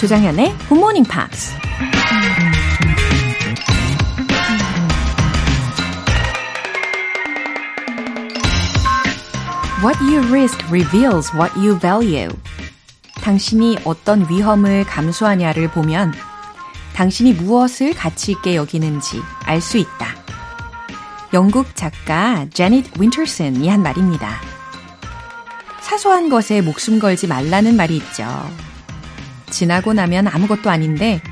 조정현의 0.00 0.54
굿모닝 0.68 1.04
팝스. 1.04 1.52
What 9.84 9.98
you 10.02 10.20
risk 10.32 10.58
reveals 10.70 11.30
what 11.34 11.52
you 11.56 11.78
value. 11.78 12.34
당신이 13.22 13.78
어떤 13.84 14.26
위험을 14.28 14.84
감수하냐를 14.84 15.68
보면 15.70 16.14
당신이 17.00 17.32
무엇을 17.32 17.94
가치 17.94 18.32
있게 18.32 18.56
여기는지 18.56 19.22
알 19.46 19.62
수 19.62 19.78
있다. 19.78 20.16
영국 21.32 21.74
작가 21.74 22.46
지넷 22.52 23.00
윈터슨이 23.00 23.66
한 23.68 23.82
말입니다. 23.82 24.38
사소한 25.80 26.28
것에 26.28 26.60
목숨 26.60 26.98
걸지 26.98 27.26
말라는 27.26 27.74
말이 27.74 27.96
있죠. 27.96 28.26
지나고 29.48 29.94
나면 29.94 30.26
아무것도 30.26 30.68
아닌데 30.68 31.22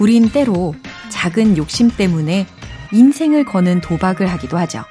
우린 0.00 0.30
때로 0.30 0.74
작은 1.10 1.58
욕심 1.58 1.90
때문에 1.90 2.46
인생을 2.90 3.44
거는 3.44 3.82
도박을 3.82 4.26
하기도 4.28 4.56
하죠. 4.56 4.82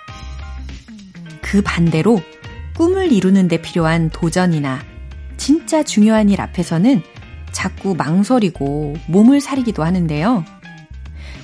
그 1.42 1.64
반대로 1.64 2.22
꿈을 2.78 3.12
이루는 3.12 3.48
데 3.48 3.60
필요한 3.60 4.12
도전이나 4.12 4.84
진짜 5.38 5.82
중요한 5.82 6.30
일 6.30 6.42
앞에서는 6.42 7.02
자꾸 7.52 7.96
망설이고 7.96 8.96
몸을 9.08 9.42
사리기도 9.42 9.84
하는데요. 9.84 10.44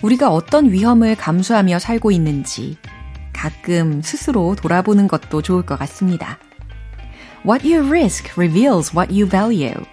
우리가 0.01 0.29
어떤 0.29 0.71
위험을 0.71 1.15
감수하며 1.15 1.79
살고 1.79 2.11
있는지 2.11 2.77
가끔 3.33 4.01
스스로 4.01 4.55
돌아보는 4.55 5.07
것도 5.07 5.41
좋을 5.41 5.65
것 5.65 5.77
같습니다. 5.79 6.39
What 7.45 7.67
you 7.67 7.87
risk 7.87 8.31
reveals 8.35 8.95
what 8.95 9.13
you 9.13 9.29
value. 9.29 9.85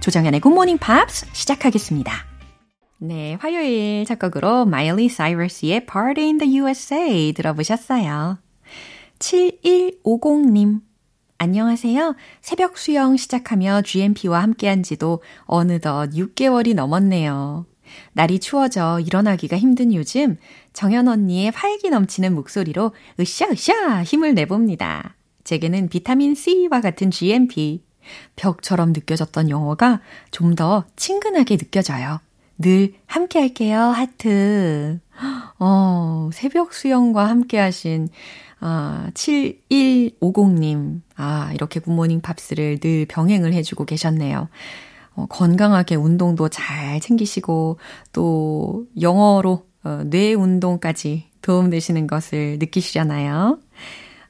조정현의 0.00 0.40
Good 0.40 0.52
Morning 0.52 0.80
Pops 0.80 1.26
시작하겠습니다. 1.32 2.12
네, 2.98 3.36
화요일 3.40 4.04
첫 4.06 4.18
곡으로 4.18 4.64
마일리 4.64 5.08
사이러스의 5.08 5.84
Party 5.84 6.26
in 6.26 6.38
the 6.38 6.58
USA 6.58 7.32
들어보셨어요. 7.34 8.38
7150님. 9.18 10.85
안녕하세요. 11.38 12.16
새벽 12.40 12.78
수영 12.78 13.16
시작하며 13.16 13.82
GMP와 13.82 14.42
함께한 14.42 14.82
지도 14.82 15.22
어느덧 15.44 16.10
6개월이 16.10 16.74
넘었네요. 16.74 17.66
날이 18.12 18.38
추워져 18.40 19.00
일어나기가 19.00 19.56
힘든 19.56 19.94
요즘 19.94 20.38
정연 20.72 21.08
언니의 21.08 21.50
활기 21.54 21.90
넘치는 21.90 22.34
목소리로 22.34 22.92
으쌰으쌰 23.20 24.02
힘을 24.02 24.34
내봅니다. 24.34 25.14
제게는 25.44 25.88
비타민 25.88 26.34
C와 26.34 26.80
같은 26.80 27.10
GMP. 27.10 27.82
벽처럼 28.36 28.92
느껴졌던 28.92 29.50
영어가 29.50 30.00
좀 30.30 30.54
더 30.56 30.84
친근하게 30.96 31.56
느껴져요. 31.58 32.20
늘 32.58 32.94
함께 33.06 33.40
할게요, 33.40 33.78
하트. 33.78 34.98
어, 35.58 36.30
새벽 36.32 36.72
수영과 36.72 37.28
함께 37.28 37.58
하신 37.58 38.08
아, 38.60 39.10
7150님. 39.14 41.02
아, 41.16 41.50
이렇게 41.54 41.80
굿모닝 41.80 42.20
팝스를 42.20 42.78
늘 42.80 43.06
병행을 43.06 43.52
해주고 43.52 43.84
계셨네요. 43.84 44.48
어, 45.14 45.26
건강하게 45.26 45.94
운동도 45.94 46.48
잘 46.48 47.00
챙기시고, 47.00 47.78
또, 48.12 48.86
영어로, 49.00 49.66
어, 49.84 50.02
뇌 50.06 50.34
운동까지 50.34 51.30
도움되시는 51.42 52.06
것을 52.06 52.58
느끼시잖아요. 52.58 53.58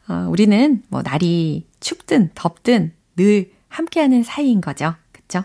어, 0.08 0.26
우리는 0.28 0.82
뭐, 0.88 1.02
날이 1.02 1.66
춥든 1.80 2.30
덥든 2.34 2.92
늘 3.16 3.50
함께하는 3.68 4.22
사이인 4.22 4.60
거죠. 4.60 4.94
그쵸? 5.12 5.42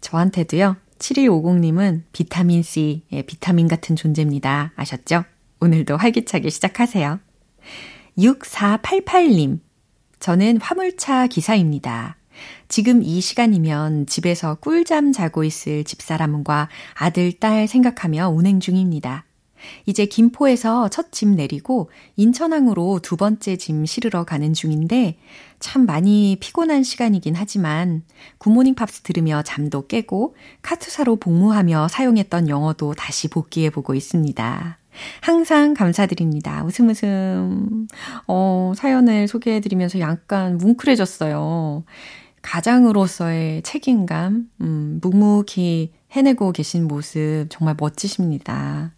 저한테도요, 0.00 0.76
7150님은 0.98 2.02
비타민C, 2.12 3.02
예, 3.12 3.22
비타민 3.22 3.68
같은 3.68 3.96
존재입니다. 3.96 4.72
아셨죠? 4.76 5.24
오늘도 5.60 5.96
활기차게 5.96 6.50
시작하세요. 6.50 7.18
6488님. 8.18 9.60
저는 10.18 10.60
화물차 10.60 11.26
기사입니다. 11.26 12.16
지금 12.68 13.02
이 13.02 13.20
시간이면 13.20 14.06
집에서 14.06 14.54
꿀잠 14.56 15.12
자고 15.12 15.44
있을 15.44 15.84
집사람과 15.84 16.68
아들, 16.94 17.32
딸 17.32 17.68
생각하며 17.68 18.28
운행 18.30 18.60
중입니다. 18.60 19.24
이제 19.86 20.06
김포에서 20.06 20.88
첫 20.88 21.12
짐 21.12 21.36
내리고 21.36 21.90
인천항으로 22.16 22.98
두 23.00 23.16
번째 23.16 23.56
짐 23.56 23.86
실으러 23.86 24.24
가는 24.24 24.52
중인데 24.54 25.18
참 25.60 25.86
많이 25.86 26.36
피곤한 26.40 26.82
시간이긴 26.82 27.34
하지만 27.36 28.02
굿모닝 28.38 28.74
팝스 28.74 29.02
들으며 29.02 29.42
잠도 29.42 29.86
깨고 29.86 30.34
카투사로 30.62 31.16
복무하며 31.16 31.88
사용했던 31.88 32.48
영어도 32.48 32.94
다시 32.94 33.28
복기해 33.28 33.70
보고 33.70 33.94
있습니다. 33.94 34.81
항상 35.20 35.74
감사드립니다. 35.74 36.64
웃음 36.64 36.88
웃음. 36.88 37.86
어, 38.26 38.72
사연을 38.76 39.28
소개해 39.28 39.60
드리면서 39.60 40.00
약간 40.00 40.58
뭉클해졌어요. 40.58 41.84
가장으로서의 42.42 43.62
책임감, 43.62 44.50
음, 44.60 44.98
묵묵히 45.00 45.92
해내고 46.10 46.52
계신 46.52 46.88
모습 46.88 47.46
정말 47.48 47.76
멋지십니다. 47.78 48.92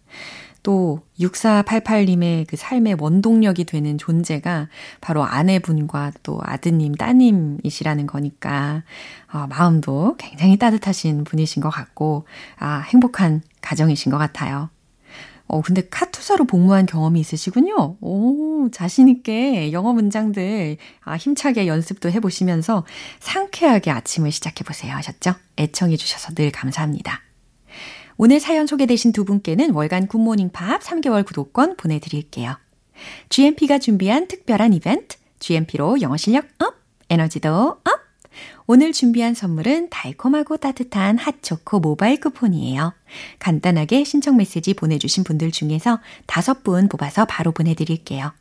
또 0.65 1.03
6488님의 1.21 2.47
그 2.49 2.57
삶의 2.57 2.97
원동력이 2.99 3.65
되는 3.65 3.99
존재가 3.99 4.69
바로 5.03 5.23
아내분과 5.23 6.13
또 6.23 6.41
아드님, 6.43 6.95
따님이시라는 6.95 8.07
거니까 8.07 8.83
어, 9.31 9.47
마음도 9.47 10.17
굉장히 10.19 10.57
따뜻하신 10.57 11.25
분이신 11.25 11.63
것 11.63 11.69
같고 11.69 12.27
아, 12.59 12.79
행복한 12.79 13.43
가정이신 13.61 14.11
것 14.11 14.17
같아요. 14.17 14.71
어, 15.47 15.61
근데 15.61 15.87
카투사로 15.89 16.47
복무한 16.47 16.87
경험이 16.87 17.21
있으시군요. 17.21 17.97
오, 18.01 18.71
자신있게 18.71 19.73
영어 19.73 19.93
문장들 19.93 20.79
아, 21.03 21.17
힘차게 21.17 21.67
연습도 21.67 22.11
해보시면서 22.11 22.85
상쾌하게 23.21 23.91
아침을 23.91 24.33
시작해보세요 24.33 24.95
하셨죠? 24.97 25.35
애청해주셔서 25.59 26.35
늘 26.35 26.51
감사합니다. 26.51 27.21
오늘 28.17 28.41
사연 28.41 28.67
소개되신 28.67 29.13
두 29.13 29.25
분께는 29.25 29.73
월간 29.73 30.07
굿모닝 30.07 30.51
팝스 30.51 30.81
3개월 30.81 31.27
구독권 31.27 31.77
보내드릴게요. 31.77 32.57
GMP가 33.29 33.79
준비한 33.79 34.29
특별한 34.29 34.73
이벤트, 34.73 35.17
GMP로 35.41 36.01
영어 36.01 36.17
실력 36.17 36.47
up, 36.61 36.75
에너지도 37.11 37.51
up! 37.51 38.04
오늘 38.67 38.93
준비한 38.93 39.35
선물은 39.35 39.91
달콤하고 39.91 40.57
따뜻한 40.57 41.19
핫초코 41.19 41.81
모바일 41.81 42.21
쿠폰이에요. 42.21 42.95
간단하게 43.39 44.05
신청 44.05 44.37
메시지 44.37 44.75
보내주신 44.75 45.25
분들 45.25 45.51
중에서 45.51 46.01
다섯 46.27 46.63
분 46.63 46.89
뽑아서 46.89 47.25
바로 47.27 47.53
보내드릴게요. 47.53 48.33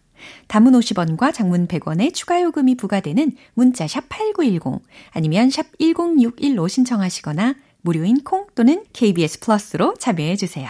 단문 0.47 0.73
50원과 0.73 1.33
장문 1.33 1.67
100원의 1.67 2.13
추가 2.13 2.41
요금이 2.41 2.75
부과되는 2.75 3.31
문자 3.53 3.87
샵 3.87 4.07
8910 4.09 4.81
아니면 5.11 5.49
샵 5.49 5.65
1061로 5.79 6.69
신청하시거나 6.69 7.55
무료인 7.81 8.23
콩 8.23 8.47
또는 8.55 8.83
KBS 8.93 9.41
플러스로 9.41 9.93
참여해 9.99 10.37
주세요. 10.37 10.69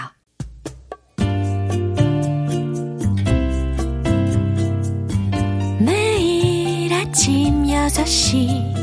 매일 5.80 6.92
아침 6.94 7.64
6시 7.66 8.83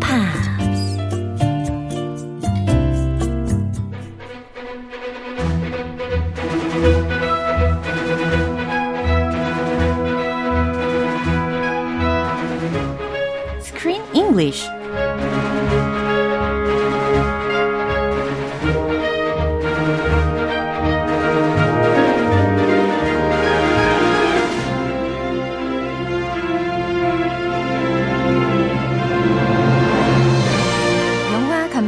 영화 14.31 14.63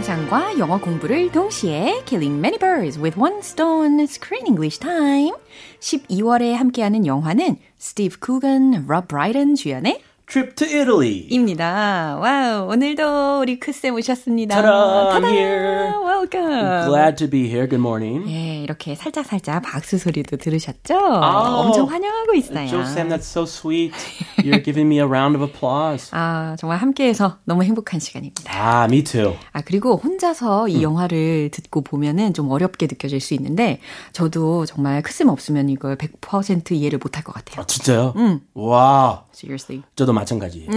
감상과 0.03 0.59
영어 0.59 0.79
공부 0.79 1.07
공부를 1.07 1.31
동시에 1.31 2.01
Killing 2.05 2.39
Many 2.39 2.57
Birds 2.57 2.99
with 2.99 3.17
One 3.17 3.37
Stone 3.39 4.03
Screen 4.03 4.47
English 4.47 4.79
Time. 4.79 5.31
12월에 5.79 6.53
함께하는 6.53 7.05
영화는 7.05 7.57
스티브 7.77 8.19
쿠건, 8.19 8.85
롭 8.87 9.07
브라이든 9.07 9.55
주연의 9.55 10.01
Trip 10.25 10.55
to 10.55 10.65
Italy. 10.65 11.27
입니다. 11.29 12.17
Wow, 12.19 12.69
오늘도 12.71 13.41
우리 13.41 13.59
크쌤 13.59 13.93
오셨습니다. 13.95 14.55
Ta-da, 14.55 15.19
I'm 15.19 15.25
here. 15.29 15.91
Welcome. 16.23 16.87
Glad 16.87 17.17
to 17.17 17.27
be 17.27 17.49
here. 17.49 17.67
Good 17.67 17.81
morning. 17.81 18.23
예, 18.29 18.63
이렇게 18.63 18.95
살짝 18.95 19.25
살짝 19.25 19.61
박수 19.61 19.97
소리도 19.97 20.37
들으셨죠? 20.37 20.95
아우, 20.95 21.65
엄청 21.65 21.89
환영하고 21.89 22.33
있어요. 22.35 22.65
Joe 22.67 22.83
Sam, 22.83 23.09
that's 23.09 23.27
so 23.27 23.43
sweet. 23.43 23.93
You're 24.37 24.63
giving 24.63 24.87
me 24.87 24.99
a 24.99 25.05
round 25.05 25.35
of 25.35 25.43
applause. 25.43 26.09
아, 26.15 26.55
정말 26.57 26.77
함께해서 26.77 27.39
너무 27.43 27.63
행복한 27.65 27.99
시간입니다. 27.99 28.53
Ah, 28.55 28.85
me 28.85 29.03
too. 29.03 29.35
아, 29.51 29.61
그리고 29.65 29.97
혼자서 29.97 30.69
이 30.69 30.81
영화를 30.81 31.49
듣고 31.51 31.81
보면은 31.81 32.33
좀 32.33 32.49
어렵게 32.49 32.87
느껴질 32.87 33.19
수 33.19 33.33
있는데, 33.33 33.81
저도 34.13 34.65
정말 34.65 35.01
크쌤 35.01 35.27
없으면 35.27 35.67
이걸 35.67 35.97
100% 35.97 36.71
이해를 36.71 36.99
못할 37.03 37.25
것 37.25 37.33
같아요. 37.33 37.61
아, 37.61 37.65
진짜요? 37.65 38.13
와, 38.53 39.25
Seriously. 39.33 39.83
저도 39.97 40.13
마찬가지. 40.13 40.67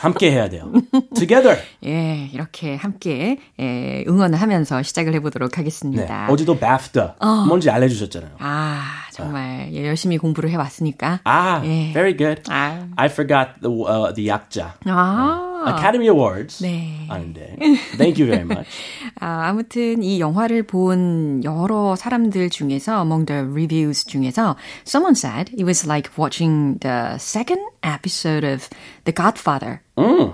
함께 0.00 0.32
해야 0.32 0.48
돼요. 0.48 0.72
Together. 1.14 1.56
예, 1.86 2.28
이렇게 2.32 2.74
함께 2.74 3.38
예, 3.60 4.04
응원을 4.08 4.40
하면서 4.40 4.82
시작을 4.88 5.14
해보도록 5.14 5.52
네. 5.52 5.56
하겠습니다. 5.56 6.26
어제도 6.30 6.58
BAFTA. 6.58 7.10
뭔지 7.46 7.70
알려주셨잖아요. 7.70 8.32
아, 8.38 8.82
정말 9.12 9.70
예, 9.72 9.86
열심히 9.86 10.18
공부를 10.18 10.50
해왔으니까. 10.50 11.20
Ah, 11.24 11.64
예. 11.64 11.92
very 11.92 12.16
good. 12.16 12.42
아. 12.50 12.88
I 12.96 13.06
forgot 13.06 13.60
the 13.62 13.70
uh, 13.70 14.14
the 14.14 14.28
약자. 14.28 14.74
아. 14.86 15.44
Academy 15.66 16.08
Awards. 16.08 16.62
네. 16.62 17.06
아닌데. 17.08 17.56
Thank 17.98 18.22
you 18.22 18.26
very 18.26 18.44
much. 18.44 18.68
아, 19.20 19.48
아무튼 19.48 20.02
이 20.02 20.20
영화를 20.20 20.62
본 20.62 21.42
여러 21.44 21.96
사람들 21.96 22.48
중에서 22.50 23.02
among 23.02 23.26
the 23.26 23.42
reviews 23.42 24.04
중에서 24.04 24.56
someone 24.86 25.14
said 25.16 25.52
it 25.52 25.64
was 25.64 25.86
like 25.86 26.10
watching 26.16 26.78
the 26.78 27.16
second 27.18 27.60
episode 27.82 28.46
of 28.46 28.68
The 29.04 29.12
Godfather. 29.14 29.80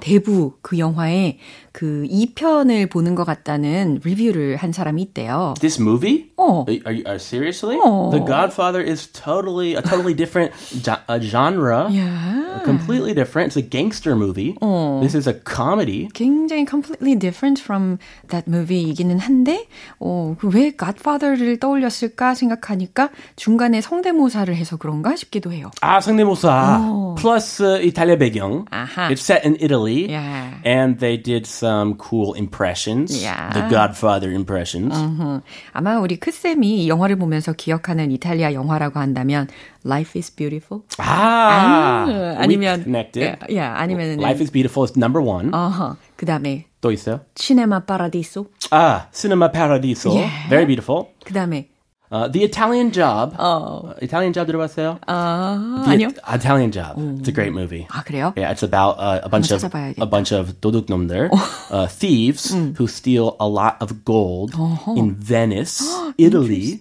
대부 0.01 0.59
그 0.61 0.79
영화의 0.79 1.39
그 1.75 2.07
2편을 2.09 2.89
보는 2.89 3.17
것 3.17 3.25
같다는 3.25 4.01
리뷰를 4.05 4.55
한 4.55 4.71
사람이 4.71 5.03
있대요. 5.03 5.55
This 5.59 5.81
movie? 5.83 6.31
어. 6.44 6.66
Are, 6.86 6.94
you, 6.94 7.04
are 7.06 7.20
seriously? 7.20 7.78
Oh. 7.82 8.12
The 8.12 8.20
Godfather 8.20 8.82
is 8.82 9.08
totally 9.14 9.76
a 9.76 9.82
totally 9.82 10.14
different 10.14 10.52
ja- 10.86 11.02
uh, 11.08 11.20
genre. 11.20 11.88
Yeah. 11.90 12.62
Completely 12.66 13.14
different. 13.14 13.48
It's 13.48 13.58
a 13.58 13.62
gangster 13.62 14.16
movie. 14.16 14.58
This 15.02 15.16
is 15.16 15.28
a 15.28 15.34
comedy. 15.34 16.10
굉장히 16.14 16.68
completely 16.68 17.16
different 17.16 17.60
from 17.60 18.00
that 18.30 18.46
movie이기는 18.50 19.18
한데, 19.20 19.66
어, 20.00 20.36
그왜 20.40 20.76
Godfather를 20.78 21.58
떠올렸을까 21.60 22.36
생각하니까 22.36 23.10
중간에 23.36 23.82
성대모사를 23.82 24.54
해서 24.54 24.78
그런가 24.78 25.16
싶기도 25.16 25.54
해요. 25.54 25.72
아, 25.82 26.02
성대모사. 26.02 27.16
Plus 27.18 27.62
uh, 27.64 27.82
이탈리아 27.86 28.18
배경. 28.18 28.66
아하. 28.72 29.10
It's 29.10 29.22
set 29.22 29.46
in 29.46 29.56
Italy. 29.60 30.10
Yeah. 30.10 30.56
And 30.66 31.00
they 31.00 31.18
did 31.18 31.46
some 31.48 31.96
cool 31.96 32.34
impressions. 32.34 33.24
Yeah. 33.24 33.52
The 33.54 33.70
Godfather 33.70 34.32
impressions. 34.32 34.94
음, 34.96 35.42
아마 35.74 36.00
우리 36.00 36.18
크 36.18 36.32
쌤이 36.35 36.85
이 36.85 36.89
영화를 36.89 37.17
보면서 37.17 37.53
기억하는 37.53 38.11
이탈리아 38.11 38.53
영화라고 38.53 38.99
한다면 38.99 39.49
Life 39.87 40.19
is 40.19 40.35
Beautiful. 40.35 40.83
아, 40.99 42.07
아, 42.09 42.35
아니면 42.39 42.83
connected. 42.83 43.25
야, 43.25 43.37
야, 43.57 43.75
아니면은 43.77 44.19
Life 44.21 44.41
is 44.43 44.51
Beautiful 44.51 44.85
is 44.89 44.99
number 44.99 45.25
one. 45.27 45.55
어허. 45.55 45.97
그다음에 46.17 46.67
또 46.81 46.93
있어요? 46.93 47.21
시네마 47.35 47.87
파라디소. 47.87 48.47
아, 48.71 49.09
Cinema 49.13 49.51
Paradiso. 49.51 50.11
Yeah. 50.11 50.49
Very 50.49 50.67
beautiful. 50.67 51.07
그다음에 51.25 51.69
Uh, 52.12 52.28
the 52.28 52.44
Italian 52.44 52.90
Job. 52.92 53.36
어. 53.38 53.94
Uh, 53.94 53.94
Italian 54.02 54.34
Job 54.34 54.48
들어봤어요? 54.48 54.98
아, 55.06 55.84
The 55.86 55.94
아니요. 55.94 56.10
Italian 56.28 56.72
Job. 56.72 56.98
It's 56.98 57.28
a 57.30 57.32
great 57.32 57.54
movie. 57.54 57.86
아, 57.92 58.02
그래요? 58.04 58.34
Yeah, 58.36 58.50
it's 58.50 58.64
about 58.64 58.98
uh, 58.98 59.22
a 59.22 59.30
bunch 59.30 59.52
of 59.54 59.62
찾아봐야겠다. 59.62 60.02
a 60.02 60.08
bunch 60.10 60.34
of 60.34 60.58
도둑놈들, 60.60 61.30
uh, 61.70 61.86
thieves 61.86 62.50
who 62.80 62.88
steal 62.88 63.38
a 63.40 63.46
lot 63.48 63.78
of 63.80 64.04
gold 64.06 64.56
in 64.98 65.14
Venice, 65.22 65.86
Italy, 66.18 66.80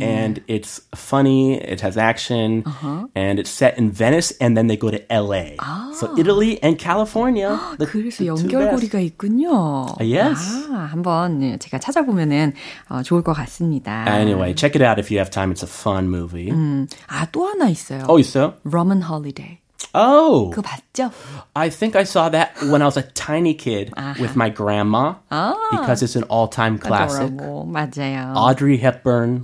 and 0.00 0.40
it's 0.48 0.80
funny. 0.96 1.60
It 1.60 1.82
has 1.82 1.98
action, 1.98 2.64
and 3.14 3.38
it's 3.38 3.50
set 3.50 3.76
in 3.76 3.90
Venice, 3.92 4.32
and 4.40 4.56
then 4.56 4.68
they 4.68 4.78
go 4.78 4.88
to 4.90 4.96
L.A. 5.12 5.58
So 5.92 6.16
Italy 6.16 6.58
and 6.62 6.78
California. 6.78 7.60
the- 7.76 7.84
그래서 7.84 8.24
the 8.24 8.32
two 8.32 8.48
best. 8.48 8.48
연결고리가 8.48 8.98
있군요. 8.98 9.86
yes. 10.00 10.40
아, 10.72 10.88
한번 10.90 11.58
제가 11.60 11.78
찾아보면은 11.78 12.54
어, 12.88 13.02
좋을 13.02 13.22
것 13.22 13.34
같습니다. 13.34 14.06
Anyway, 14.08 14.54
check 14.58 14.74
it 14.76 14.82
out 14.82 14.98
if 14.98 15.10
you 15.10 15.18
have 15.18 15.30
time. 15.30 15.50
It's 15.52 15.62
a 15.62 15.66
fun 15.66 16.08
movie. 16.08 16.50
아, 17.08 17.26
또 17.32 17.46
하나 17.46 17.68
있어요. 17.68 18.04
Oh, 18.08 18.18
있어요? 18.18 18.54
Roman 18.64 19.02
Holiday. 19.02 19.60
Oh, 19.93 20.51
그거 20.51 20.61
봤죠? 20.61 21.09
I 21.55 21.69
think 21.69 21.95
I 21.95 22.03
saw 22.03 22.29
that 22.29 22.51
when 22.69 22.81
I 22.81 22.85
was 22.85 22.97
a 22.97 23.01
tiny 23.15 23.53
kid 23.55 23.91
with 24.19 24.35
my 24.35 24.49
grandma 24.49 25.15
because 25.71 26.03
it's 26.03 26.15
an 26.15 26.23
all-time 26.29 26.77
classic. 26.77 27.25
Adorable. 27.31 27.65
맞아요. 27.65 28.33
Audrey 28.35 28.77
Hepburn, 28.77 29.41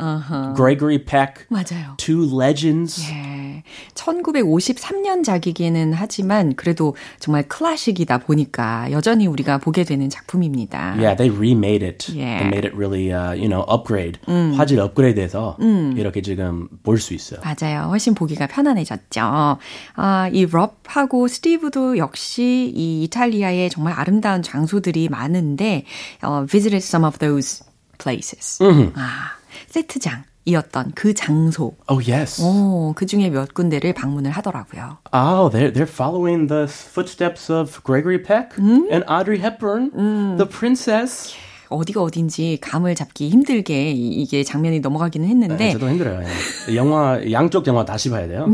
Gregory 0.56 1.00
Peck, 1.00 1.48
맞아요. 1.50 1.96
two 1.98 2.26
legends. 2.26 3.02
예. 3.10 3.64
1953년작이기는 3.96 5.94
하지만 5.96 6.56
그래도 6.56 6.96
정말 7.20 7.44
클래식이다 7.48 8.20
보니까 8.20 8.92
여전히 8.92 9.28
우리가 9.28 9.58
보게 9.58 9.84
되는 9.84 10.10
작품입니다. 10.10 10.96
Yeah, 10.98 11.16
they 11.16 11.30
remade 11.36 11.84
it. 11.84 12.08
Yeah. 12.14 12.40
They 12.40 12.48
made 12.48 12.66
it 12.68 12.76
really, 12.76 13.12
uh, 13.12 13.34
you 13.34 13.48
know, 13.48 13.66
upgrade. 13.68 14.20
화질 14.56 14.80
업그레이드해서 14.80 15.58
이렇게 15.96 16.22
지금 16.22 16.68
볼 16.84 17.00
수 17.00 17.14
있어요. 17.14 17.40
맞아요. 17.44 17.88
훨씬 17.90 18.14
보기가 18.16 18.48
편안해졌죠. 18.48 19.58
아, 19.96 20.25
이 20.30 20.46
럽하고 20.46 21.28
스티브도 21.28 21.98
역시 21.98 22.72
이 22.76 23.04
이탈리아에 23.04 23.70
정말 23.70 23.94
아름다운 23.94 24.42
장소들이 24.42 25.10
많은데, 25.10 25.86
어, 26.22 26.46
visited 26.48 26.84
some 26.84 27.06
of 27.06 27.18
those 27.20 27.64
places. 27.98 28.60
아, 28.96 29.32
세트장 29.68 30.24
이었던 30.46 30.92
그 30.94 31.14
장소. 31.14 31.76
Oh 31.88 32.00
yes. 32.00 32.42
오, 32.42 32.94
그 32.96 33.06
중에 33.06 33.30
몇 33.30 33.54
군데를 33.54 33.94
방문을 33.94 34.30
하더라고요. 34.32 34.98
Oh, 35.12 35.50
they're 35.50 35.74
they're 35.74 35.90
following 35.90 36.48
the 36.48 36.68
footsteps 36.68 37.52
of 37.52 37.82
Gregory 37.84 38.22
Peck 38.22 38.56
and 38.58 39.04
Audrey 39.10 39.40
Hepburn, 39.40 39.90
the 40.38 40.48
princess. 40.48 41.34
어디가 41.70 42.02
어딘지 42.02 42.58
감을 42.62 42.96
잡기 42.96 43.30
힘들게 43.30 43.92
이- 43.92 44.22
이게 44.22 44.44
장면이 44.44 44.80
넘어가기는 44.82 45.28
했는데, 45.28 45.56
네, 45.58 45.72
저도 45.72 45.90
힘들어요. 45.90 46.22
예. 46.70 46.76
영화 46.76 47.20
양쪽 47.32 47.66
영화 47.68 47.84
다시 47.86 48.10
봐야 48.10 48.28
돼요. 48.28 48.52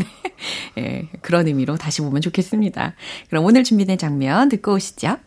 예, 0.77 1.07
그런 1.21 1.47
의미로 1.47 1.75
다시 1.77 2.01
보면 2.01 2.21
좋겠습니다. 2.21 2.93
그럼 3.29 3.45
오늘 3.45 3.63
준비된 3.63 3.97
장면 3.97 4.49
듣고 4.49 4.73
오시죠. 4.73 5.17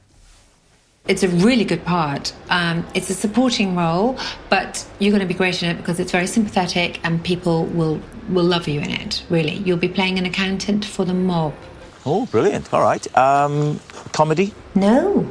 It's 1.07 1.23
a 1.23 1.29
really 1.29 1.67
good 1.67 1.85
part. 1.85 2.33
Um, 2.51 2.83
it's 2.95 3.11
a 3.11 3.15
supporting 3.15 3.77
role, 3.79 4.17
but 4.49 4.87
you're 4.99 5.13
going 5.13 5.21
to 5.21 5.29
be 5.29 5.35
great 5.37 5.63
in 5.63 5.69
it 5.71 5.77
because 5.77 6.01
it's 6.01 6.11
very 6.13 6.27
sympathetic 6.27 6.99
and 7.05 7.23
people 7.23 7.69
will 7.77 8.01
will 8.33 8.49
love 8.49 8.67
you 8.67 8.81
in 8.81 8.89
it. 8.91 9.23
Really, 9.29 9.61
you'll 9.67 9.77
be 9.79 9.93
playing 9.93 10.19
an 10.19 10.25
accountant 10.25 10.87
for 10.87 11.05
the 11.05 11.13
mob. 11.13 11.53
Oh, 12.07 12.25
brilliant. 12.33 12.73
All 12.73 12.81
right. 12.81 13.05
Um, 13.19 13.81
comedy? 14.13 14.55
No, 14.75 15.27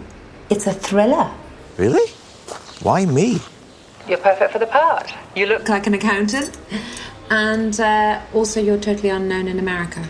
it's 0.52 0.68
a 0.68 0.74
thriller. 0.74 1.32
Really? 1.80 2.06
Why 2.84 3.06
me? 3.06 3.40
You're 4.10 4.18
perfect 4.18 4.52
for 4.52 4.60
the 4.60 4.68
part. 4.68 5.14
You 5.38 5.46
look 5.46 5.70
like 5.70 5.88
an 5.88 5.94
accountant, 5.94 6.52
and 7.30 7.80
uh, 7.80 8.22
also 8.34 8.60
you're 8.60 8.78
totally 8.78 9.08
unknown 9.08 9.48
in 9.48 9.58
America. 9.58 10.10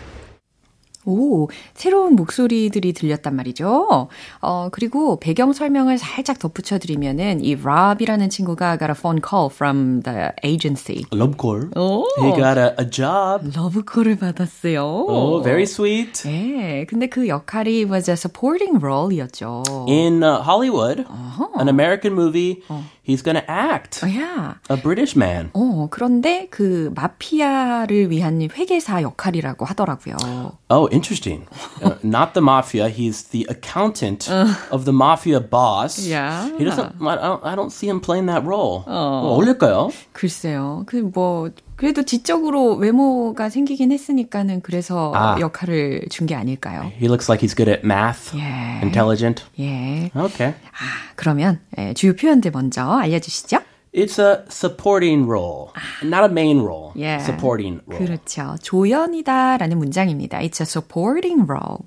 오, 1.05 1.49
새로운 1.73 2.15
목소리들이 2.15 2.93
들렸단 2.93 3.35
말이죠. 3.35 4.07
어, 4.41 4.69
그리고 4.71 5.19
배경 5.19 5.53
설명을 5.53 5.97
살짝 5.97 6.39
덧붙여 6.39 6.79
드리면은 6.79 7.43
이 7.43 7.55
Rob이라는 7.55 8.29
친구가 8.29 8.77
got 8.77 8.89
a 8.89 8.95
phone 8.97 9.21
call 9.21 9.49
from 9.51 10.01
the 10.03 10.29
agency. 10.43 11.03
Love 11.13 11.35
call. 11.39 11.69
오. 11.75 12.05
He 12.21 12.31
got 12.35 12.57
a, 12.57 12.73
a 12.79 12.89
job. 12.89 13.49
러브 13.55 13.83
콜을 13.83 14.17
받았어요. 14.17 14.83
Oh, 14.83 15.43
very 15.43 15.63
sweet. 15.63 16.27
예, 16.27 16.85
근데 16.85 17.07
그 17.07 17.27
역할이 17.27 17.85
was 17.85 18.09
a 18.09 18.15
supporting 18.15 18.79
role이었죠. 18.83 19.63
In 19.87 20.23
uh, 20.23 20.41
Hollywood, 20.41 21.05
an 21.59 21.67
American 21.67 22.13
movie, 22.13 22.61
he's 23.02 23.22
gonna 23.22 23.44
act 23.48 24.00
야, 24.06 24.56
a 24.70 24.76
British 24.80 25.16
man. 25.16 25.50
어, 25.54 25.88
그런데 25.90 26.48
그 26.50 26.90
마피아를 26.94 28.10
위한 28.10 28.40
회계사 28.40 29.02
역할이라고 29.02 29.64
하더라고요. 29.64 30.16
Oh, 30.68 30.88
interesting. 30.92 31.46
Uh, 31.82 31.94
not 32.02 32.34
the 32.34 32.42
mafia. 32.42 32.88
He's 32.88 33.28
the 33.30 33.46
accountant 33.48 34.28
of 34.70 34.84
the 34.84 34.92
mafia 34.92 35.40
boss. 35.40 35.98
Yeah. 36.06 36.50
He 36.58 36.64
doesn't. 36.64 36.94
I 37.00 37.16
don't, 37.16 37.44
I 37.44 37.54
don't 37.54 37.70
see 37.72 37.88
him 37.88 38.00
playing 38.00 38.26
that 38.26 38.44
role. 38.44 38.84
뭐 38.86 39.36
어울릴까요? 39.38 39.90
글쎄요. 40.12 40.84
그 40.86 40.96
뭐 41.02 41.50
그래도 41.75 42.03
지적으로 42.03 42.75
외모가 42.75 43.49
생기긴 43.49 43.91
했으니까는 43.91 44.61
그래서 44.61 45.11
아. 45.15 45.37
역할을 45.39 46.05
준 46.09 46.27
게 46.27 46.35
아닐까요? 46.35 46.83
He 46.99 47.05
looks 47.07 47.29
like 47.29 47.45
he's 47.45 47.55
good 47.55 47.69
at 47.69 47.81
math, 47.83 48.35
예. 48.37 48.79
intelligent. 48.81 49.43
예. 49.59 50.09
Okay. 50.15 50.53
아, 50.53 51.13
그러면 51.15 51.59
예, 51.77 51.93
주요 51.93 52.15
표현들 52.15 52.51
먼저 52.51 52.83
알려 52.89 53.19
주시죠. 53.19 53.57
It's 53.95 54.17
a 54.17 54.43
supporting 54.49 55.25
role, 55.29 55.67
not 56.03 56.23
a 56.23 56.29
main 56.31 56.59
role. 56.61 56.93
예. 56.97 57.17
Supporting 57.21 57.81
role. 57.87 58.03
그렇죠. 58.03 58.55
조연이다라는 58.63 59.77
문장입니다. 59.77 60.39
It's 60.39 60.61
a 60.61 60.65
supporting 60.65 61.45
role. 61.47 61.79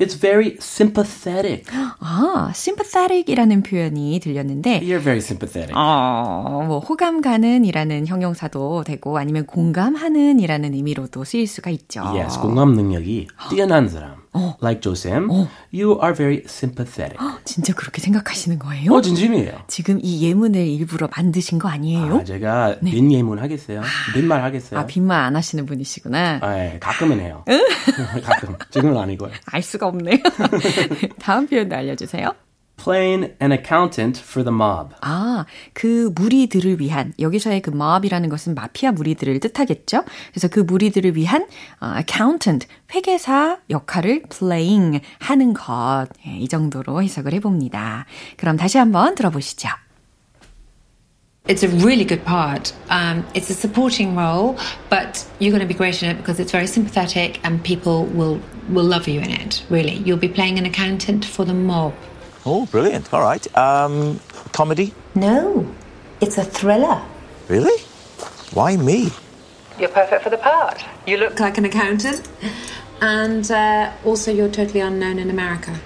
It's 0.00 0.14
very 0.18 0.56
sympathetic. 0.60 1.64
아, 1.98 2.52
sympathetic이라는 2.54 3.62
표현이 3.64 4.20
들렸는데 4.20 4.80
You're 4.80 5.02
very 5.02 5.18
sympathetic. 5.18 5.74
어, 5.74 6.64
뭐 6.66 6.78
호감 6.78 7.20
가는이라는 7.20 8.06
형용사도 8.06 8.84
되고 8.84 9.18
아니면 9.18 9.46
공감하는이라는 9.46 10.74
의미로도 10.74 11.24
쓰일 11.24 11.48
수가 11.48 11.70
있죠. 11.70 12.02
Yes, 12.14 12.38
공감 12.38 12.74
능력이 12.74 13.26
뛰어난 13.50 13.88
사람. 13.88 14.27
Like 14.62 14.80
Josem, 14.80 15.28
you 15.72 15.98
are 16.02 16.14
very 16.14 16.42
sympathetic. 16.46 17.18
진짜 17.44 17.74
그렇게 17.74 18.00
생각하시는 18.00 18.58
거예요? 18.58 18.92
어, 18.92 19.00
진심이에요. 19.00 19.52
지금 19.68 19.98
이 20.02 20.22
예문을 20.26 20.60
일부러 20.66 21.08
만드신 21.14 21.58
거 21.58 21.68
아니에요? 21.68 22.18
아, 22.18 22.24
제가 22.24 22.78
빈 22.84 23.12
예문 23.12 23.38
하겠어요. 23.38 23.82
빈말 24.14 24.42
하겠어요. 24.42 24.80
아, 24.80 24.86
빈말 24.86 25.20
안 25.20 25.36
하시는 25.36 25.64
분이시구나. 25.66 26.38
아, 26.42 26.58
예, 26.58 26.78
가끔은 26.80 27.20
해요. 27.20 27.44
가끔. 28.24 28.54
지금은 28.70 28.96
아니고요. 28.96 29.30
알 29.46 29.62
수가 29.62 29.86
없네요. 29.86 30.18
다음 31.20 31.46
표현도 31.46 31.76
알려주세요. 31.76 32.32
Playing 32.78 33.34
an 33.42 33.52
accountant 33.52 34.20
for 34.20 34.44
the 34.44 34.54
mob. 34.54 34.94
아, 35.00 35.44
그 35.72 36.10
무리들을 36.14 36.80
위한 36.80 37.12
여기서의 37.18 37.60
그 37.60 37.70
mob이라는 37.70 38.28
것은 38.28 38.54
마피아 38.54 38.92
무리들을 38.92 39.40
뜻하겠죠. 39.40 40.04
그래서 40.30 40.48
그 40.48 40.60
무리들을 40.60 41.16
위한 41.16 41.46
어, 41.80 41.92
accountant 41.96 42.68
회계사 42.94 43.58
역할을 43.68 44.22
playing 44.30 45.00
하는 45.18 45.54
것. 45.54 46.06
예, 46.26 46.38
이 46.38 46.46
정도로 46.46 47.02
해석을 47.02 47.32
해 47.34 47.40
봅니다. 47.40 48.06
그럼 48.36 48.56
다시 48.56 48.78
한번 48.78 49.16
들어보시죠. 49.16 49.68
It's 51.48 51.64
a 51.64 51.68
really 51.82 52.04
good 52.04 52.24
part. 52.26 52.74
Um, 52.90 53.24
it's 53.32 53.48
a 53.48 53.54
supporting 53.54 54.14
role, 54.14 54.56
but 54.90 55.24
you're 55.40 55.50
going 55.50 55.62
to 55.62 55.66
be 55.66 55.74
great 55.74 56.02
in 56.02 56.10
it 56.10 56.18
because 56.18 56.38
it's 56.38 56.52
very 56.52 56.66
sympathetic 56.66 57.40
and 57.42 57.62
people 57.64 58.04
will 58.14 58.38
will 58.68 58.84
love 58.84 59.08
you 59.08 59.20
in 59.20 59.30
it. 59.30 59.64
Really, 59.70 59.96
you'll 60.04 60.20
be 60.20 60.28
playing 60.28 60.58
an 60.58 60.66
accountant 60.66 61.24
for 61.24 61.46
the 61.46 61.54
mob. 61.54 61.94
Oh, 62.46 62.66
brilliant. 62.66 63.12
All 63.12 63.20
right. 63.20 63.44
Um, 63.56 64.20
comedy? 64.52 64.94
No, 65.14 65.66
it's 66.20 66.38
a 66.38 66.44
thriller. 66.44 67.02
Really? 67.48 67.80
Why 68.52 68.76
me? 68.76 69.10
You're 69.78 69.88
perfect 69.90 70.22
for 70.22 70.30
the 70.30 70.38
part. 70.38 70.84
You 71.06 71.18
look 71.18 71.40
like 71.40 71.58
an 71.58 71.64
accountant, 71.64 72.28
and 73.00 73.48
uh, 73.50 73.92
also 74.04 74.32
you're 74.32 74.48
totally 74.50 74.80
unknown 74.80 75.18
in 75.18 75.30
America. 75.30 75.78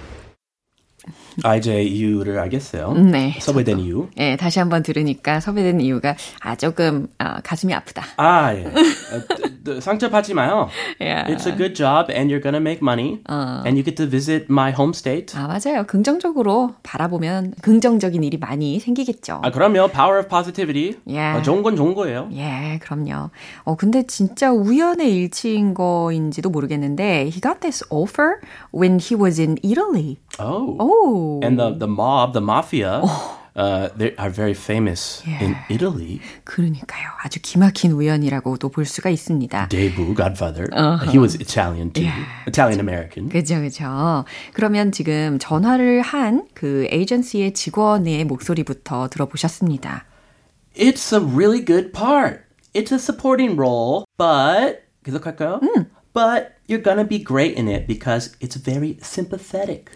아, 1.43 1.55
이제 1.55 1.81
이유를 1.81 2.37
알겠어요. 2.39 2.93
네. 2.93 3.35
섭외된 3.39 3.79
이유. 3.79 4.07
예, 4.17 4.35
다시 4.35 4.59
한번 4.59 4.83
들으니까 4.83 5.39
섭외된 5.39 5.81
이유가 5.81 6.15
아 6.41 6.55
조금 6.55 7.07
어, 7.19 7.35
가슴이 7.43 7.73
아프다. 7.73 8.03
아, 8.17 8.53
예. 8.53 8.65
어, 8.65 9.79
상처받지 9.79 10.33
마요. 10.33 10.69
Yeah. 10.99 11.33
It's 11.33 11.47
a 11.47 11.55
good 11.55 11.73
job 11.75 12.11
and 12.11 12.29
you're 12.31 12.41
gonna 12.43 12.59
make 12.59 12.81
money. 12.81 13.21
And 13.29 13.77
you 13.77 13.83
get 13.83 13.95
to 13.95 14.07
visit 14.09 14.47
my 14.49 14.71
home 14.71 14.91
state. 14.93 15.33
아, 15.37 15.47
맞아요. 15.47 15.85
긍정적으로 15.87 16.75
바라보면 16.83 17.55
긍정적인 17.61 18.23
일이 18.23 18.37
많이 18.37 18.79
생기겠죠. 18.79 19.41
아, 19.43 19.51
그럼요. 19.51 19.87
Power 19.87 20.19
of 20.19 20.27
positivity. 20.29 20.95
Yeah. 21.07 21.39
어, 21.39 21.41
좋은 21.41 21.63
건 21.63 21.75
좋은 21.75 21.93
거예요. 21.95 22.29
예, 22.33 22.79
그럼요. 22.81 23.29
어, 23.63 23.75
근데 23.75 24.03
진짜 24.05 24.51
우연의 24.51 25.15
일치인 25.15 25.73
거인지도 25.73 26.49
모르겠는데, 26.49 27.23
he 27.27 27.39
got 27.39 27.61
this 27.61 27.83
offer 27.89 28.41
when 28.73 28.99
he 28.99 29.15
was 29.19 29.39
in 29.39 29.57
Italy. 29.63 30.17
Oh. 30.39 30.77
오. 31.23 31.39
And 31.43 31.57
the, 31.59 31.71
the 31.77 31.87
mob, 31.87 32.33
the 32.33 32.41
mafia, 32.41 33.01
uh, 33.55 33.89
they 33.97 34.13
are 34.17 34.29
very 34.29 34.53
famous 34.53 35.23
in 35.25 35.55
Italy. 35.69 36.19
그러니까요. 36.43 37.07
아주 37.23 37.39
기막힌 37.41 37.91
우연이라고도 37.91 38.69
볼 38.69 38.85
수가 38.85 39.09
있습니다. 39.09 39.67
Debu, 39.69 40.15
Godfather. 40.15 40.67
He 41.09 41.17
was 41.19 41.35
Italian 41.39 41.91
too. 41.91 42.09
Italian 42.47 42.79
American. 42.79 43.29
그죠, 43.29 43.61
그죠. 43.61 44.25
그러면 44.53 44.91
지금 44.91 45.37
전화를 45.39 46.01
한 46.01 46.47
그 46.53 46.87
에이전시의 46.89 47.53
직원의 47.53 48.25
목소리부터 48.25 49.07
들어보셨습니다. 49.09 50.05
It's 50.75 51.13
a 51.13 51.19
really 51.23 51.63
good 51.63 51.91
part. 51.93 52.41
It's 52.73 52.91
a 52.91 52.97
supporting 52.97 53.55
role, 53.55 54.05
but 54.17 54.81
계속할까요? 55.05 55.59
But 56.14 56.56
you're 56.66 56.82
gonna 56.82 57.04
be 57.04 57.18
great 57.22 57.56
in 57.56 57.68
it 57.68 57.86
because 57.86 58.34
it's 58.40 58.56
very 58.56 58.98
sympathetic. 59.02 59.92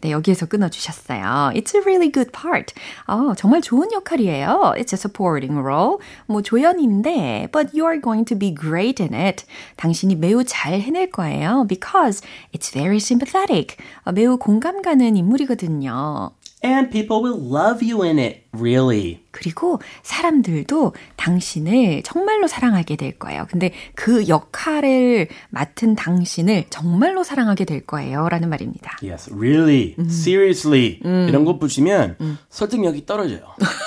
네, 0.00 0.10
여기에서 0.10 0.46
끊어주셨어요. 0.46 1.52
It's 1.54 1.76
a 1.76 1.82
really 1.86 2.10
good 2.10 2.32
part. 2.32 2.74
어, 3.06 3.34
정말 3.36 3.60
좋은 3.60 3.92
역할이에요. 3.92 4.74
It's 4.76 4.92
a 4.92 4.98
supporting 4.98 5.60
role. 5.60 5.98
뭐 6.26 6.42
조연인데, 6.42 7.48
but 7.52 7.70
you 7.72 7.86
are 7.86 8.00
going 8.00 8.24
to 8.24 8.36
be 8.36 8.52
great 8.52 9.00
in 9.00 9.14
it. 9.14 9.44
당신이 9.76 10.16
매우 10.16 10.42
잘 10.42 10.80
해낼 10.80 11.10
거예요. 11.10 11.66
Because 11.68 12.20
it's 12.52 12.72
very 12.72 12.96
sympathetic. 12.96 13.76
어, 14.04 14.10
매우 14.10 14.38
공감 14.38 14.82
가는 14.82 15.16
인물이거든요. 15.16 16.32
And 16.64 16.90
people 16.90 17.22
will 17.22 17.38
love 17.38 17.82
you 17.82 18.02
in 18.02 18.18
it, 18.18 18.42
Really. 18.53 19.19
그리고 19.31 19.79
사람들도 20.01 20.93
당신을 21.15 22.01
정말로 22.03 22.47
사랑하게 22.47 22.95
될 22.95 23.19
거예요. 23.19 23.45
근데 23.51 23.71
그 23.93 24.27
역할을 24.27 25.27
맡은 25.49 25.95
당신을 25.95 26.65
정말로 26.71 27.23
사랑하게 27.23 27.65
될 27.65 27.85
거예요. 27.85 28.29
라는 28.29 28.49
말입니다. 28.49 28.97
Yes, 29.03 29.31
really, 29.33 29.95
seriously. 30.09 30.99
이런 31.03 31.45
거 31.45 31.59
붙이면 31.59 32.17
설득력이 32.49 33.05
떨어져요. 33.05 33.41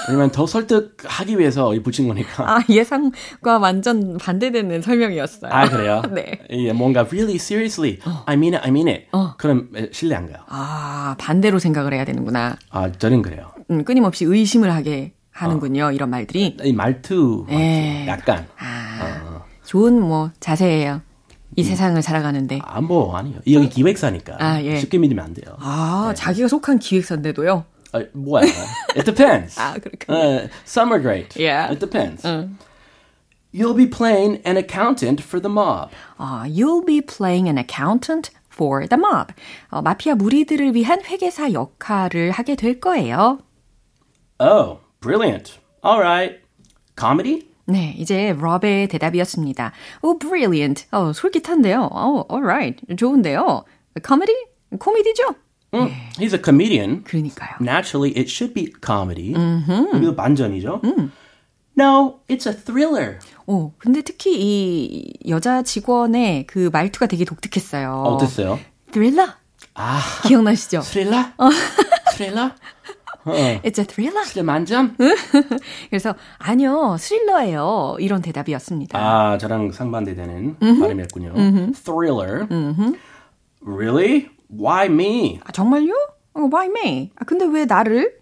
왜냐면 0.09 0.31
더 0.31 0.47
설득하기 0.47 1.37
위해서 1.38 1.75
이 1.75 1.83
붙인 1.83 2.07
거니까. 2.07 2.49
아, 2.59 2.64
예상과 2.69 3.59
완전 3.59 4.19
반대되는 4.19 4.83
설명이었어요. 4.83 5.50
아, 5.52 5.69
그래요? 5.69 6.02
네. 6.14 6.38
예, 6.50 6.73
뭔가 6.73 7.02
really, 7.02 7.37
seriously, 7.37 7.99
I 8.26 8.37
mean 8.37 8.55
it, 8.55 8.64
I 8.64 8.71
mean 8.71 8.87
it. 8.88 9.07
그럼 9.38 9.71
신뢰 9.90 10.14
안 10.14 10.26
가요. 10.31 10.45
아, 10.47 11.17
반대로 11.19 11.59
생각을 11.59 11.93
해야 11.93 12.05
되는구나. 12.05 12.57
아, 12.71 12.93
저는 12.93 13.23
그래요. 13.23 13.50
음, 13.71 13.85
끊임없이 13.85 14.25
의심을 14.25 14.73
하게 14.73 15.12
하는군요. 15.31 15.93
이런 15.93 16.11
말들이. 16.11 16.57
이 16.62 16.73
말투 16.73 17.47
예. 17.50 18.07
약간 18.07 18.47
아, 18.59 19.43
좋은 19.65 20.00
뭐 20.00 20.31
자세예요. 20.41 21.03
이 21.57 21.62
세상을 21.62 22.00
살아가는데. 22.03 22.61
아, 22.62 22.81
뭐 22.81 23.17
아니요. 23.17 23.39
이 23.45 23.55
여기 23.55 23.69
기획사니까 23.69 24.37
아, 24.39 24.62
예. 24.62 24.77
쉽게 24.79 24.99
믿으면 24.99 25.25
안 25.25 25.35
돼요. 25.35 25.57
아, 25.61 26.12
자기가 26.17 26.49
속한 26.49 26.79
기획사인데도요. 26.79 27.65
아, 27.93 28.05
뭐야? 28.12 28.43
It 28.97 29.05
depends. 29.05 29.59
아, 29.61 29.75
그렇군요. 29.75 30.17
Uh, 30.17 30.49
some 30.65 30.93
are 30.93 31.00
great. 31.03 31.37
Yeah. 31.41 31.73
It 31.73 31.81
depends. 31.81 32.23
You'll 33.53 33.75
be 33.75 33.91
playing 33.91 34.41
an 34.47 34.57
accountant 34.57 35.23
for 35.23 35.41
the 35.41 35.50
mob. 35.53 35.91
아, 36.19 36.45
you'll 36.47 36.85
be 36.85 37.00
playing 37.00 37.49
an 37.49 37.59
accountant 37.59 38.31
for 38.53 38.87
the 38.87 39.00
mob. 39.00 39.35
어, 39.71 39.83
마피아 39.83 40.15
무리들을 40.15 40.75
위한 40.77 41.00
회계사 41.05 41.53
역할을 41.53 42.31
하게 42.31 42.55
될 42.55 42.79
거예요. 42.79 43.39
Oh, 44.41 44.79
brilliant. 45.01 45.59
All 45.83 46.01
right. 46.01 46.41
Comedy? 46.97 47.47
네, 47.67 47.95
이제 47.99 48.33
럽의 48.37 48.89
대답이었습니다. 48.89 49.73
Oh, 50.03 50.19
brilliant. 50.19 50.87
어, 50.91 51.13
솔깃한데요. 51.13 51.89
Oh, 51.93 52.25
alright. 52.33 52.81
좋은데요. 52.97 53.65
코미디? 54.03 54.33
코미디죠? 54.79 55.35
Mm, 55.73 55.91
He's 56.19 56.33
a 56.33 56.39
comedian. 56.43 57.05
그러니까요. 57.05 57.61
Naturally, 57.61 58.11
it 58.17 58.29
should 58.29 58.55
be 58.55 58.73
comedy. 58.85 59.31
이거 59.31 60.15
반전이죠. 60.17 60.81
No, 61.79 62.21
it's 62.29 62.47
a 62.49 62.53
thriller. 62.53 63.19
어, 63.47 63.73
근데 63.79 64.03
특히 64.03 64.35
이 64.37 65.13
여자 65.29 65.63
직원의 65.63 66.47
그 66.47 66.71
말투가 66.73 67.07
되게 67.07 67.25
독특했어요. 67.25 68.03
어땠어요? 68.03 68.59
Thriller? 68.91 69.35
아, 69.75 70.01
기억나시죠? 70.27 70.81
스릴 70.83 71.15
러? 73.25 73.33
스릴러? 73.35 73.61
It's 73.62 73.79
a 73.79 73.85
thriller? 73.85 74.25
스릴 74.25 74.45
만점? 74.45 74.97
그래서 75.91 76.15
아니요, 76.39 76.97
스릴러예요. 76.99 77.97
이런 78.00 78.23
대답이었습니다. 78.23 78.99
아, 78.99 79.39
저랑 79.39 79.73
상반되는 79.73 80.57
발음이었군요. 80.59 81.35
Thriller. 81.75 82.47
Really? 83.65 84.29
Why 84.49 84.87
me? 84.87 85.41
아, 85.45 85.53
정말요? 85.53 85.93
어, 86.35 86.49
why 86.53 86.67
me? 86.69 87.11
아, 87.17 87.25
근데 87.25 87.45
왜 87.45 87.67
나를? 87.67 88.19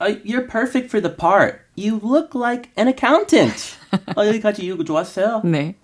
Uh, 0.00 0.18
you're 0.24 0.48
perfect 0.48 0.88
for 0.88 1.00
the 1.00 1.14
part. 1.14 1.60
You 1.76 2.00
look 2.02 2.34
like 2.34 2.70
an 2.76 2.88
accountant. 2.88 3.76
어, 4.16 4.26
여기까지 4.26 4.64
이거 4.64 4.82
좋았어요. 4.82 5.42
네. 5.44 5.76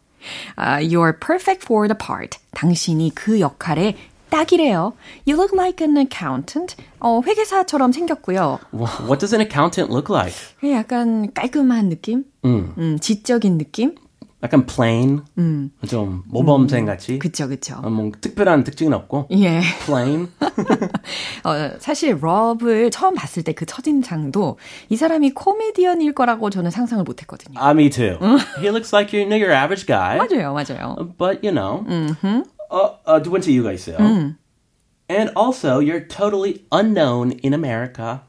아, 0.56 0.80
you're 0.80 1.20
perfect 1.20 1.62
for 1.64 1.86
the 1.86 1.96
part. 1.96 2.38
당신이 2.52 3.12
그 3.14 3.38
역할에 3.38 3.96
딱이래요. 4.30 4.92
You 5.26 5.36
look 5.36 5.52
like 5.54 5.84
an 5.86 5.96
accountant. 5.96 6.76
어, 7.00 7.20
회계사처럼 7.24 7.92
생겼고요. 7.92 8.58
What 8.72 9.18
does 9.20 9.34
an 9.34 9.40
accountant 9.40 9.92
look 9.92 10.10
like? 10.12 10.34
약간 10.64 11.32
깔끔한 11.32 11.88
느낌? 11.88 12.24
음. 12.44 12.74
음, 12.78 12.98
지적인 13.00 13.58
느낌? 13.58 13.94
약간 14.40 14.66
plain, 14.66 15.22
음. 15.36 15.72
좀 15.88 16.22
모범생 16.28 16.86
같이. 16.86 17.18
그쵸, 17.18 17.48
그쵸. 17.48 17.80
어, 17.82 17.90
뭐 17.90 18.12
특별한 18.20 18.62
특징은 18.62 18.92
없고. 18.96 19.26
예. 19.32 19.60
plain. 19.84 20.28
어, 21.42 21.70
사실 21.80 22.16
롭을 22.20 22.92
처음 22.92 23.14
봤을 23.16 23.42
때 23.42 23.52
그 23.52 23.66
첫인상도 23.66 24.58
이 24.90 24.96
사람이 24.96 25.30
코미디언일 25.34 26.12
거라고 26.14 26.50
저는 26.50 26.70
상상을 26.70 27.02
못 27.02 27.20
했거든요. 27.22 27.58
Ah, 27.58 27.72
me 27.72 27.90
too. 27.90 28.16
He 28.60 28.68
looks 28.70 28.94
like 28.94 29.12
your, 29.12 29.28
your 29.34 29.50
average 29.52 29.86
guy. 29.86 30.16
맞아요, 30.18 30.52
맞아요. 30.54 30.94
But, 31.18 31.40
you 31.42 31.52
know. 31.52 31.84
어, 32.70 32.98
어, 33.04 33.22
두 33.22 33.30
번째 33.30 33.50
이유가 33.52 33.72
있어요. 33.72 33.96
And 35.10 35.32
also, 35.36 35.80
you're 35.80 36.06
totally 36.06 36.64
unknown 36.70 37.32
in 37.42 37.54
America. 37.54 38.22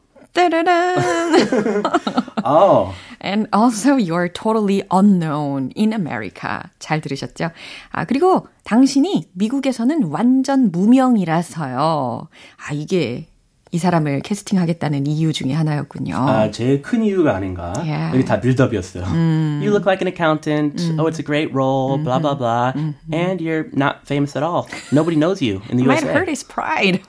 Oh. 2.46 2.94
And 3.20 3.48
also 3.52 3.96
you're 3.98 4.30
totally 4.30 4.84
unknown 4.92 5.72
in 5.76 5.92
America. 5.94 6.70
잘 6.80 7.02
들으셨죠? 7.02 7.52
아, 7.92 8.06
그리고 8.06 8.48
당신이 8.64 9.30
미국에서는 9.34 10.04
완전 10.04 10.72
무명이라서요. 10.72 12.28
아, 12.58 12.74
이게 12.74 13.28
이 13.72 13.78
사람을 13.78 14.22
캐스팅하겠다는 14.22 15.06
이유 15.06 15.32
중에 15.32 15.54
하나였군요. 15.54 16.16
아, 16.16 16.50
제일 16.50 16.82
큰 16.82 17.04
이유가 17.04 17.36
아닌가. 17.36 17.74
Yeah. 17.78 18.16
여기 18.16 18.26
다 18.26 18.40
빌드업이었어요. 18.42 19.04
You 19.06 19.70
look 19.70 19.86
like 19.86 20.02
an 20.02 20.08
accountant. 20.08 20.82
Oh, 20.98 21.06
it's 21.06 21.20
a 21.20 21.24
great 21.24 21.54
role. 21.54 21.98
Blah, 22.00 22.18
blah, 22.20 22.34
blah. 22.34 22.74
And 23.14 23.40
you're 23.40 23.70
not 23.74 24.08
famous 24.08 24.36
at 24.36 24.42
all. 24.42 24.68
Nobody 24.92 25.18
knows 25.18 25.40
you 25.42 25.62
in 25.70 25.78
the 25.78 25.84
Might 25.84 26.02
USA. 26.02 26.14
hurt 26.14 26.28
his 26.30 26.44
pride. 26.44 27.02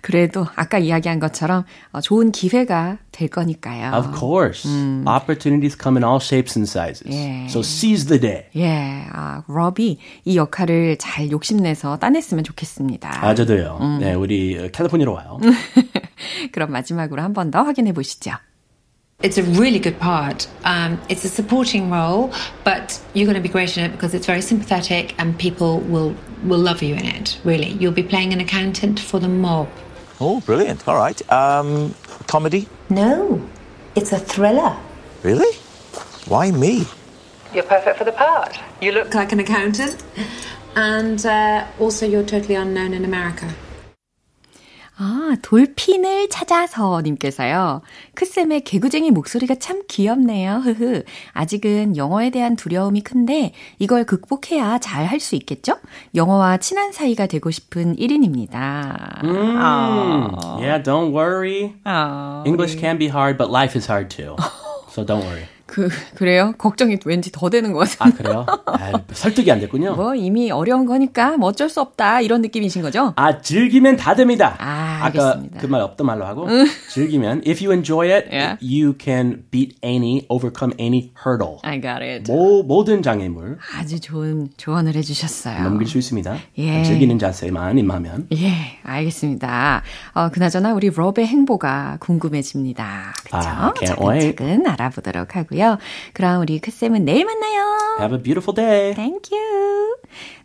그래도 0.00 0.46
아까 0.56 0.78
이야기한 0.78 1.18
것처럼 1.20 1.64
어, 1.92 2.00
좋은 2.00 2.30
기회가 2.32 2.98
될 3.12 3.28
거니까요. 3.28 3.92
Of 3.94 4.18
course. 4.18 4.68
Opportunities 5.06 5.76
come 5.80 5.96
in 5.98 6.04
all 6.04 6.20
shapes 6.20 6.56
and 6.56 6.68
sizes. 6.68 7.08
Yeah. 7.08 7.48
So 7.48 7.60
seize 7.60 8.06
the 8.06 8.20
day. 8.20 8.44
예, 8.56 9.06
아, 9.12 9.42
러비 9.48 9.98
이 10.24 10.36
역할을 10.36 10.98
잘 10.98 11.30
욕심내서 11.30 11.98
따냈으면 11.98 12.44
좋겠습니다. 12.44 13.24
아, 13.24 13.34
저도요. 13.34 13.98
네, 14.00 14.14
우리 14.14 14.70
캘리포니아로 14.70 15.12
와요. 15.14 15.38
그럼 16.52 16.70
마지막으로 16.72 17.22
한 17.22 17.32
번 17.32 17.50
더 17.50 17.62
확인해 17.62 17.92
보시죠. 17.92 18.32
It's 19.20 19.36
a 19.38 19.42
really 19.42 19.80
good 19.80 19.98
part. 19.98 20.46
Um, 20.64 20.98
it's 21.08 21.24
a 21.24 21.28
supporting 21.28 21.90
role, 21.90 22.30
but 22.62 23.00
you're 23.14 23.26
going 23.26 23.34
to 23.34 23.42
be 23.42 23.48
great 23.48 23.76
in 23.76 23.84
it 23.84 23.92
because 23.92 24.14
it's 24.14 24.26
very 24.26 24.40
sympathetic 24.42 25.14
and 25.18 25.36
people 25.38 25.80
will 25.90 26.14
will 26.44 26.58
love 26.58 26.82
you 26.82 26.94
in 26.94 27.04
it. 27.04 27.38
Really, 27.44 27.70
you'll 27.70 27.92
be 27.92 28.02
playing 28.02 28.32
an 28.32 28.40
accountant 28.40 29.00
for 29.00 29.18
the 29.20 29.28
mob. 29.28 29.68
Oh, 30.20 30.40
brilliant. 30.40 30.86
All 30.88 30.96
right. 30.96 31.20
Um, 31.32 31.94
comedy? 32.26 32.68
No, 32.90 33.46
it's 33.94 34.12
a 34.12 34.18
thriller. 34.18 34.76
Really? 35.22 35.56
Why 36.26 36.50
me? 36.50 36.86
You're 37.54 37.64
perfect 37.64 37.98
for 37.98 38.04
the 38.04 38.12
part. 38.12 38.58
You 38.80 38.92
look 38.92 39.14
like 39.14 39.32
an 39.32 39.40
accountant, 39.40 40.02
and 40.76 41.24
uh, 41.24 41.66
also 41.78 42.06
you're 42.06 42.24
totally 42.24 42.54
unknown 42.54 42.92
in 42.92 43.04
America. 43.04 43.54
아, 45.00 45.36
돌핀을 45.42 46.28
찾아서 46.28 47.00
님께서요. 47.02 47.82
크쌤의 48.14 48.62
개구쟁이 48.64 49.12
목소리가 49.12 49.54
참 49.54 49.82
귀엽네요. 49.86 50.56
흐흐. 50.56 51.04
아직은 51.34 51.96
영어에 51.96 52.30
대한 52.30 52.56
두려움이 52.56 53.02
큰데 53.02 53.52
이걸 53.78 54.04
극복해야 54.04 54.78
잘 54.78 55.06
할 55.06 55.20
수 55.20 55.36
있겠죠? 55.36 55.76
영어와 56.14 56.56
친한 56.58 56.90
사이가 56.92 57.26
되고 57.26 57.50
싶은 57.50 57.94
1인입니다. 57.96 59.22
Mm. 59.24 60.34
Yeah, 60.60 60.82
don't 60.82 61.12
worry. 61.12 61.74
아, 61.84 62.42
English 62.46 62.76
can 62.78 62.98
be 62.98 63.06
hard, 63.08 63.38
but 63.38 63.50
life 63.50 63.76
is 63.78 63.86
hard 63.90 64.08
too. 64.10 64.34
So 64.90 65.04
don't 65.04 65.22
worry. 65.22 65.44
그, 65.68 65.88
그래요? 66.14 66.54
걱정이 66.56 66.96
왠지 67.04 67.30
더 67.30 67.50
되는 67.50 67.72
것 67.74 67.88
아, 68.00 68.06
같은데. 68.06 68.22
그래요? 68.24 68.46
아, 68.66 68.92
설득이 69.12 69.52
안 69.52 69.60
됐군요. 69.60 69.94
뭐 69.94 70.14
이미 70.14 70.50
어려운 70.50 70.86
거니까 70.86 71.36
뭐 71.36 71.50
어쩔 71.50 71.68
수 71.68 71.80
없다 71.82 72.22
이런 72.22 72.40
느낌이신 72.40 72.80
거죠? 72.82 73.12
아, 73.16 73.40
즐기면 73.40 73.96
다 73.96 74.14
됩니다. 74.14 74.56
아, 74.58 75.00
아까 75.04 75.28
알겠습니다. 75.28 75.60
그말 75.60 75.82
없던 75.82 76.06
말로 76.06 76.24
하고 76.26 76.48
즐기면 76.90 77.42
if 77.46 77.62
you 77.64 77.72
enjoy 77.72 78.10
it, 78.10 78.28
Yeah. 78.32 78.56
you 78.62 78.94
can 79.00 79.44
beat 79.50 79.76
any, 79.84 80.24
overcome 80.30 80.74
any 80.80 81.12
hurdle. 81.24 81.58
I 81.62 81.80
got 81.80 82.02
it. 82.02 82.30
모, 82.32 82.62
모든 82.62 83.02
장애물 83.02 83.58
아주 83.76 84.00
좋은 84.00 84.48
조언을 84.56 84.94
해주셨어요. 84.94 85.62
넘길 85.64 85.86
수 85.86 85.98
있습니다. 85.98 86.34
예. 86.58 86.82
즐기는 86.82 87.18
자세만 87.18 87.78
임하면. 87.78 88.28
예, 88.32 88.52
알겠습니다. 88.82 89.82
어, 90.14 90.28
그나저나 90.30 90.72
우리 90.72 90.88
럽의 90.90 91.26
행보가 91.26 91.98
궁금해집니다. 92.00 93.12
그죠? 93.24 93.36
아, 93.36 93.72
can't 93.74 94.08
wait. 94.08 94.36
차근차근 94.36 94.66
알아보도록 94.66 95.36
하고요. 95.36 95.57
그럼 96.12 96.42
우리 96.42 96.58
크쌤은 96.58 97.04
내일 97.04 97.24
만나요. 97.24 97.98
Have 98.00 98.16
a 98.16 98.22
beautiful 98.22 98.54
day. 98.54 98.94
Thank 98.94 99.36
you. 99.36 99.96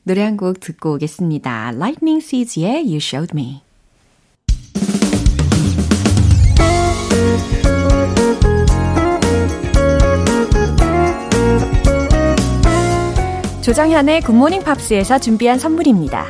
노래 0.03 0.21
한 0.23 0.35
곡 0.37 0.59
듣고 0.59 0.93
오겠습니다. 0.95 1.71
Lightning 1.75 2.23
Seeds의 2.23 2.83
You 2.85 2.97
Showed 2.97 3.31
Me. 3.33 3.61
조정현의 13.61 14.21
굿모닝 14.21 14.63
팝스에서 14.63 15.19
준비한 15.19 15.57
선물입니다. 15.57 16.25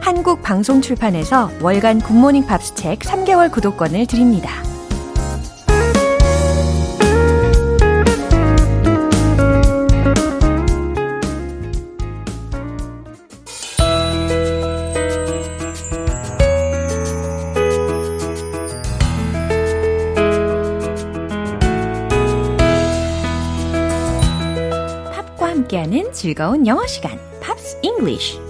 한국 0.00 0.42
방송 0.42 0.80
출판에서 0.80 1.50
월간 1.62 2.00
굿모닝 2.00 2.46
팝스 2.46 2.74
책 2.74 3.00
3개월 3.00 3.50
구독권을 3.50 4.06
드립니다. 4.06 4.50
즐거운 26.18 26.66
영어 26.66 26.84
시간, 26.88 27.16
Pops 27.40 27.78
English. 27.80 28.40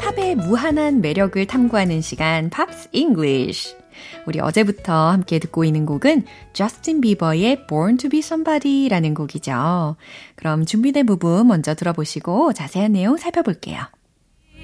팝의 0.00 0.36
무한한 0.36 1.02
매력을 1.02 1.46
탐구하는 1.46 2.00
시간, 2.00 2.48
Pops 2.48 2.88
English. 2.92 3.76
우리 4.24 4.40
어제부터 4.40 4.94
함께 5.10 5.38
듣고 5.38 5.64
있는 5.64 5.84
곡은 5.84 6.24
저스틴 6.54 7.02
비버의 7.02 7.66
Born 7.66 7.98
to 7.98 8.08
be 8.08 8.20
Somebody라는 8.20 9.12
곡이죠. 9.12 9.96
그럼 10.36 10.64
준비된 10.64 11.04
부분 11.04 11.48
먼저 11.48 11.74
들어보시고 11.74 12.54
자세한 12.54 12.94
내용 12.94 13.18
살펴볼게요. 13.18 13.82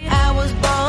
I 0.09 0.37
was 0.39 0.55
born 0.63 0.84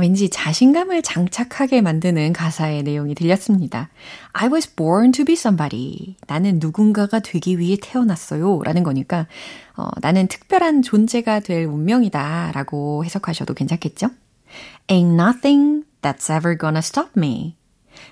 왠지 0.00 0.28
자신감을 0.30 1.02
장착하게 1.02 1.80
만드는 1.80 2.32
가사의 2.32 2.82
내용이 2.82 3.14
들렸습니다. 3.14 3.88
I 4.32 4.48
was 4.48 4.74
born 4.74 5.12
to 5.12 5.24
be 5.24 5.34
somebody. 5.34 6.16
나는 6.26 6.58
누군가가 6.60 7.20
되기 7.20 7.58
위해 7.58 7.76
태어났어요. 7.80 8.62
라는 8.64 8.82
거니까, 8.82 9.26
어, 9.76 9.88
나는 10.00 10.26
특별한 10.26 10.82
존재가 10.82 11.40
될 11.40 11.66
운명이다. 11.66 12.52
라고 12.52 13.04
해석하셔도 13.04 13.54
괜찮겠죠? 13.54 14.08
Ain't 14.88 15.14
nothing 15.14 15.84
that's 16.02 16.34
ever 16.34 16.56
gonna 16.58 16.78
stop 16.78 17.10
me. 17.16 17.56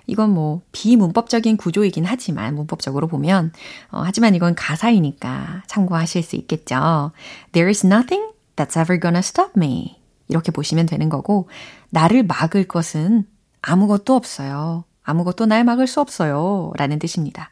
이건 0.07 0.31
뭐 0.31 0.63
비문법적인 0.73 1.57
구조이긴 1.57 2.05
하지만 2.05 2.55
문법적으로 2.55 3.09
보면 3.09 3.53
어, 3.91 4.03
하지만 4.05 4.35
이건 4.35 4.55
가사이니까 4.55 5.63
참고하실 5.67 6.23
수 6.23 6.37
있겠죠. 6.37 7.13
There 7.53 7.69
is 7.69 7.87
nothing 7.87 8.33
that's 8.57 8.81
ever 8.81 9.01
gonna 9.01 9.21
stop 9.21 9.53
me. 9.57 9.98
이렇게 10.29 10.53
보시면 10.53 10.87
되는 10.87 11.09
거고 11.09 11.49
나를 11.91 12.23
막을 12.23 12.69
것은 12.69 13.25
아무것도 13.63 14.15
없어요. 14.15 14.85
아무것도 15.03 15.47
날 15.47 15.65
막을 15.65 15.87
수 15.87 16.01
없어요. 16.01 16.73
라는 16.77 16.99
뜻입니다. 16.99 17.51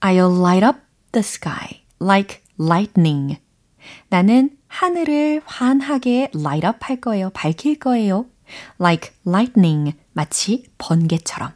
I'll 0.00 0.38
light 0.38 0.66
up 0.66 0.78
the 1.12 1.20
sky 1.20 1.84
like 2.00 2.40
lightning. 2.58 3.38
나는 4.08 4.50
하늘을 4.66 5.42
환하게 5.44 6.30
light 6.34 6.66
up 6.66 6.78
할 6.82 7.00
거예요. 7.00 7.30
밝힐 7.30 7.78
거예요. 7.78 8.26
Like 8.80 9.12
lightning. 9.26 9.96
마치 10.12 10.66
번개처럼. 10.78 11.52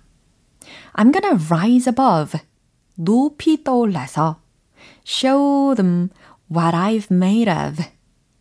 I'm 0.95 1.13
gonna 1.13 1.39
rise 1.51 1.89
above. 1.89 2.41
높이 2.95 3.63
떠올라서 3.63 4.41
show 5.07 5.75
them 5.75 6.11
what 6.51 6.77
I've 6.77 7.11
made 7.11 7.51
of. 7.51 7.83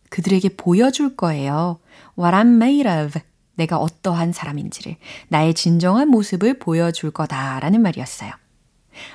그들에게 0.10 0.56
보여줄 0.56 1.16
거예요. 1.16 1.80
What 2.18 2.36
I'm 2.36 2.56
made 2.56 2.90
of. 2.90 3.20
내가 3.56 3.78
어떠한 3.78 4.34
사람인지를, 4.34 4.98
나의 5.30 5.54
진정한 5.56 6.10
모습을 6.10 6.60
보여줄 6.60 7.12
거다라는 7.12 7.82
말이었어요. 7.82 8.32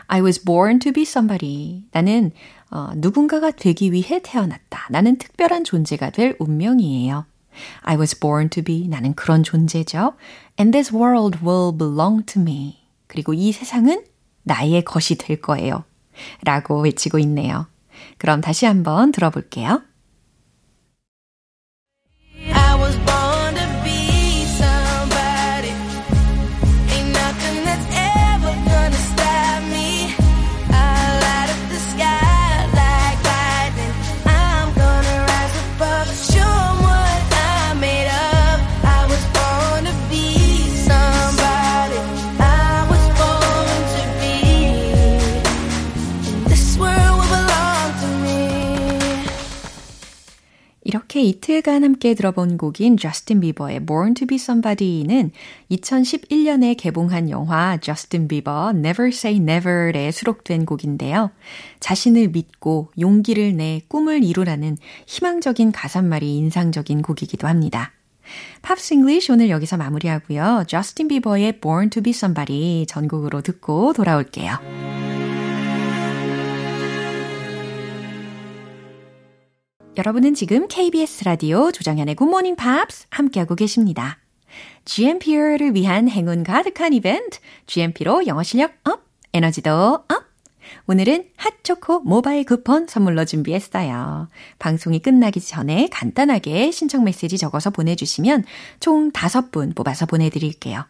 I 0.09 0.21
was 0.21 0.45
born 0.45 0.79
to 0.81 0.93
be 0.93 1.03
somebody. 1.03 1.85
나는 1.93 2.33
어, 2.71 2.91
누군가가 2.97 3.51
되기 3.51 3.93
위해 3.93 4.21
태어났다. 4.23 4.87
나는 4.91 5.17
특별한 5.19 5.65
존재가 5.65 6.11
될 6.11 6.37
운명이에요. 6.39 7.27
I 7.83 7.97
was 7.97 8.19
born 8.19 8.49
to 8.51 8.63
be. 8.63 8.89
나는 8.89 9.15
그런 9.15 9.43
존재죠. 9.43 10.15
And 10.59 10.73
this 10.73 10.95
world 10.95 11.39
will 11.45 11.77
belong 11.77 12.25
to 12.27 12.41
me. 12.41 12.79
그리고 13.07 13.35
이 13.35 13.53
세상은 13.53 14.05
나의 14.43 14.85
것이 14.85 15.17
될 15.17 15.41
거예요. 15.41 15.85
라고 16.45 16.81
외치고 16.81 17.19
있네요. 17.21 17.67
그럼 18.19 18.41
다시 18.41 18.67
한번 18.67 19.13
들어볼게요. 19.13 19.83
이렇게 51.13 51.29
이틀간 51.29 51.85
함께 51.85 52.15
들어본 52.15 52.57
곡인 52.57 52.97
저스틴 52.97 53.41
비버의 53.41 53.85
Born 53.85 54.15
to 54.15 54.27
be 54.27 54.37
Somebody는 54.37 55.31
2011년에 55.71 56.75
개봉한 56.79 57.29
영화 57.29 57.77
저스틴 57.77 58.29
비버 58.29 58.71
Never 58.75 59.09
Say 59.09 59.37
Never에 59.37 60.11
수록된 60.11 60.65
곡인데요. 60.65 61.31
자신을 61.81 62.29
믿고 62.29 62.93
용기를 62.99 63.55
내 63.59 63.83
꿈을 63.89 64.25
이루라는 64.25 64.79
희망적인 65.07 65.73
가사말이 65.73 66.35
인상적인 66.39 67.03
곡이기도 67.03 67.47
합니다. 67.47 67.93
Pops 68.63 68.95
English 68.95 69.33
오늘 69.33 69.51
여기서 69.51 69.77
마무리하고요. 69.77 70.65
저스틴 70.67 71.09
비버의 71.09 71.61
Born 71.61 71.91
to 71.91 72.03
be 72.03 72.13
Somebody 72.13 72.87
전곡으로 72.87 73.43
듣고 73.43 73.93
돌아올게요. 73.93 75.12
여러분은 79.99 80.33
지금 80.33 80.69
KBS 80.69 81.25
라디오 81.25 81.71
조정현의 81.71 82.15
굿모닝 82.15 82.57
팝스 82.57 83.09
함께하고 83.11 83.55
계십니다. 83.55 84.17
GMP를 84.87 85.75
위한 85.75 86.09
행운 86.09 86.45
가득한 86.45 86.95
이벤트, 86.95 87.39
GMP로 87.67 88.27
영어 88.27 88.43
실력 88.43 88.73
up, 88.85 89.03
에너지도 89.35 89.71
up! 89.71 90.33
오늘은 90.87 91.27
핫초코 91.37 92.01
모바일 92.01 92.47
쿠폰 92.47 92.87
선물로 92.87 93.27
준비했어요. 93.27 94.29
방송이 94.59 94.99
끝나기 94.99 95.41
전에 95.41 95.89
간단하게 95.91 96.71
신청 96.71 97.05
메시지 97.05 97.37
적어서 97.37 97.69
보내주시면 97.69 98.45
총 98.81 99.11
5분 99.13 99.75
뽑아서 99.77 100.07
보내드릴게요. 100.07 100.87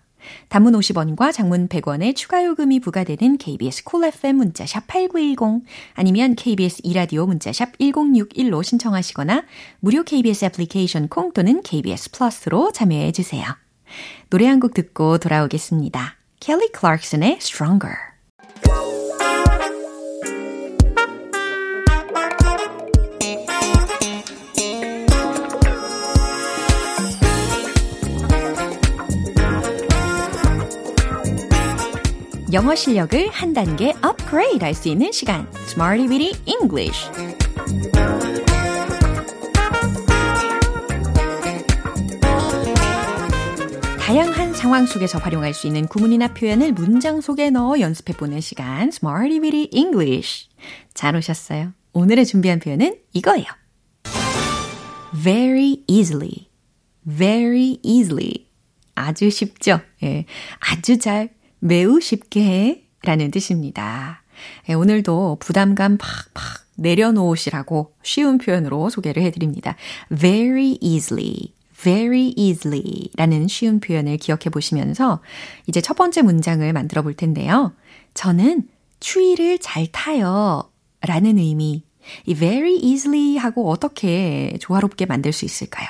단문 0.49 0.75
50원과 0.75 1.33
장문 1.33 1.69
100원의 1.69 2.15
추가 2.17 2.45
요금이 2.45 2.81
부과되는 2.81 3.39
KBS 3.39 3.85
Cool 3.85 4.13
FM 4.15 4.37
문자샵 4.37 4.87
8910 4.87 5.65
아니면 5.95 6.35
KBS 6.35 6.81
이라디오 6.85 7.27
문자샵 7.27 7.79
1061로 7.79 8.63
신청하시거나 8.63 9.45
무료 9.81 10.03
KBS 10.03 10.47
애플리케이션 10.47 11.09
콩 11.09 11.33
또는 11.33 11.63
KBS 11.63 12.11
플러스로 12.13 12.73
참여해 12.73 13.13
주세요. 13.13 13.45
노래 14.31 14.47
한 14.47 14.61
곡 14.61 14.75
듣고 14.75 15.19
돌아오겠습니다. 15.19 16.17
켈리 16.41 16.71
클락슨의 16.73 17.39
Stronger 17.41 17.97
영어 32.53 32.75
실력을 32.75 33.29
한 33.31 33.55
단계 33.55 33.95
업그레이드 34.03 34.63
할 34.63 34.75
수 34.75 34.89
있는 34.89 35.11
시간. 35.11 35.49
Smarty 35.69 36.07
Weedy 36.09 36.33
English. 36.47 37.09
다양한 44.01 44.53
상황 44.53 44.85
속에서 44.85 45.19
활용할 45.19 45.55
수 45.55 45.67
있는 45.67 45.87
구문이나 45.87 46.35
표현을 46.35 46.73
문장 46.73 47.21
속에 47.21 47.51
넣어 47.51 47.81
연습해 47.81 48.13
보는 48.15 48.41
시간. 48.41 48.89
Smarty 48.89 49.39
Weedy 49.39 49.69
English. 49.73 50.49
잘 50.93 51.17
오셨어요. 51.17 51.73
오늘의 51.93 52.27
준비한 52.27 52.59
표현은 52.59 52.97
이거예요. 53.13 53.47
Very 55.23 55.83
easily, 55.87 56.49
very 57.07 57.79
easily. 57.83 58.47
아주 58.95 59.31
쉽죠? 59.31 59.81
예, 60.03 60.27
아주 60.59 60.99
잘 60.99 61.31
매우 61.65 62.01
쉽게 62.01 62.43
해 62.43 62.83
라는 63.05 63.31
뜻입니다. 63.31 64.25
예, 64.69 64.75
오늘도 64.75 65.37
부담감 65.39 65.97
팍팍 65.97 66.67
내려놓으시라고 66.75 67.95
쉬운 68.03 68.39
표현으로 68.39 68.91
소개를 68.91 69.23
해드립니다. 69.23 69.77
very 70.13 70.77
easily, 70.81 71.53
very 71.77 72.35
easily 72.37 73.11
라는 73.17 73.47
쉬운 73.47 73.79
표현을 73.79 74.17
기억해 74.17 74.51
보시면서 74.51 75.21
이제 75.69 75.81
첫 75.81 75.95
번째 75.95 76.23
문장을 76.23 76.73
만들어 76.73 77.03
볼 77.03 77.15
텐데요. 77.15 77.73
저는 78.15 78.67
추위를 78.99 79.59
잘 79.61 79.87
타요 79.87 80.69
라는 81.01 81.39
의미 81.39 81.85
이 82.27 82.35
very 82.35 82.75
easily 82.75 83.37
하고 83.37 83.71
어떻게 83.71 84.57
조화롭게 84.59 85.07
만들 85.07 85.33
수 85.33 85.45
있을까요? 85.45 85.89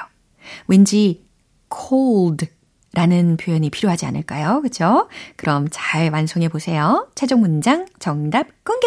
왠지 0.66 1.24
cold 1.74 2.46
라는 2.94 3.36
표현이 3.36 3.70
필요하지 3.70 4.06
않을까요? 4.06 4.60
그죠? 4.62 5.08
그럼 5.36 5.68
잘 5.70 6.10
완성해 6.10 6.48
보세요. 6.48 7.08
최종 7.14 7.40
문장 7.40 7.86
정답 7.98 8.48
공개! 8.64 8.86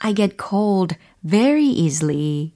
I 0.00 0.14
get 0.14 0.36
cold 0.36 0.96
very 1.22 1.68
easily. 1.68 2.52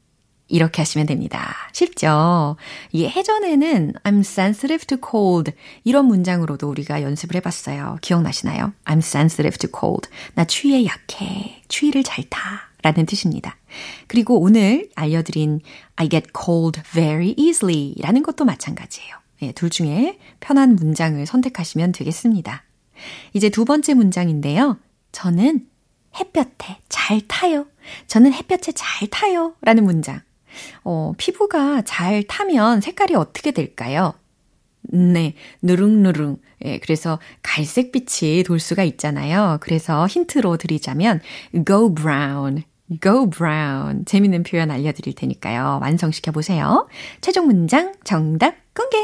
이렇게 0.48 0.82
하시면 0.82 1.06
됩니다. 1.06 1.54
쉽죠? 1.72 2.56
이 2.90 3.06
해전에는 3.06 3.94
I'm 4.02 4.20
sensitive 4.20 4.84
to 4.86 4.98
cold 4.98 5.52
이런 5.84 6.06
문장으로도 6.06 6.68
우리가 6.68 7.02
연습을 7.02 7.36
해봤어요. 7.36 7.98
기억나시나요? 8.00 8.72
I'm 8.84 8.98
sensitive 8.98 9.56
to 9.58 9.70
cold. 9.70 10.08
나 10.34 10.44
추위에 10.44 10.84
약해. 10.84 11.62
추위를 11.68 12.02
잘 12.02 12.24
타. 12.28 12.69
라는 12.82 13.06
뜻입니다. 13.06 13.56
그리고 14.06 14.40
오늘 14.40 14.88
알려드린 14.94 15.60
I 15.96 16.08
get 16.08 16.28
cold 16.36 16.80
very 16.92 17.34
easily 17.36 17.94
라는 18.00 18.22
것도 18.22 18.44
마찬가지예요. 18.44 19.16
예, 19.42 19.52
둘 19.52 19.70
중에 19.70 20.18
편한 20.40 20.76
문장을 20.76 21.24
선택하시면 21.24 21.92
되겠습니다. 21.92 22.64
이제 23.32 23.48
두 23.48 23.64
번째 23.64 23.94
문장인데요. 23.94 24.78
저는 25.12 25.66
햇볕에 26.18 26.78
잘 26.88 27.20
타요. 27.26 27.66
저는 28.06 28.32
햇볕에 28.32 28.72
잘 28.72 29.08
타요. 29.08 29.54
라는 29.62 29.84
문장. 29.84 30.20
어, 30.84 31.12
피부가 31.16 31.82
잘 31.82 32.22
타면 32.24 32.80
색깔이 32.80 33.14
어떻게 33.14 33.52
될까요? 33.52 34.14
네, 34.82 35.34
누룽누룽. 35.62 36.38
예, 36.64 36.78
그래서 36.78 37.18
갈색빛이 37.42 38.42
돌 38.44 38.58
수가 38.58 38.82
있잖아요. 38.84 39.58
그래서 39.60 40.06
힌트로 40.06 40.56
드리자면 40.56 41.20
go 41.66 41.94
brown. 41.94 42.64
Go 43.00 43.28
brown. 43.28 44.04
재밌는 44.04 44.42
표현 44.42 44.70
알려드릴 44.70 45.14
테니까요. 45.14 45.78
완성시켜 45.82 46.32
보세요. 46.32 46.88
최종 47.20 47.46
문장 47.46 47.94
정답 48.04 48.54
공개! 48.74 48.98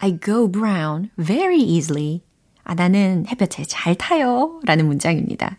I 0.00 0.18
go 0.22 0.50
brown 0.50 1.10
very 1.16 1.60
easily. 1.60 2.22
아, 2.62 2.74
나는 2.74 3.24
햇볕에 3.28 3.64
잘 3.64 3.94
타요. 3.94 4.60
라는 4.64 4.86
문장입니다. 4.86 5.58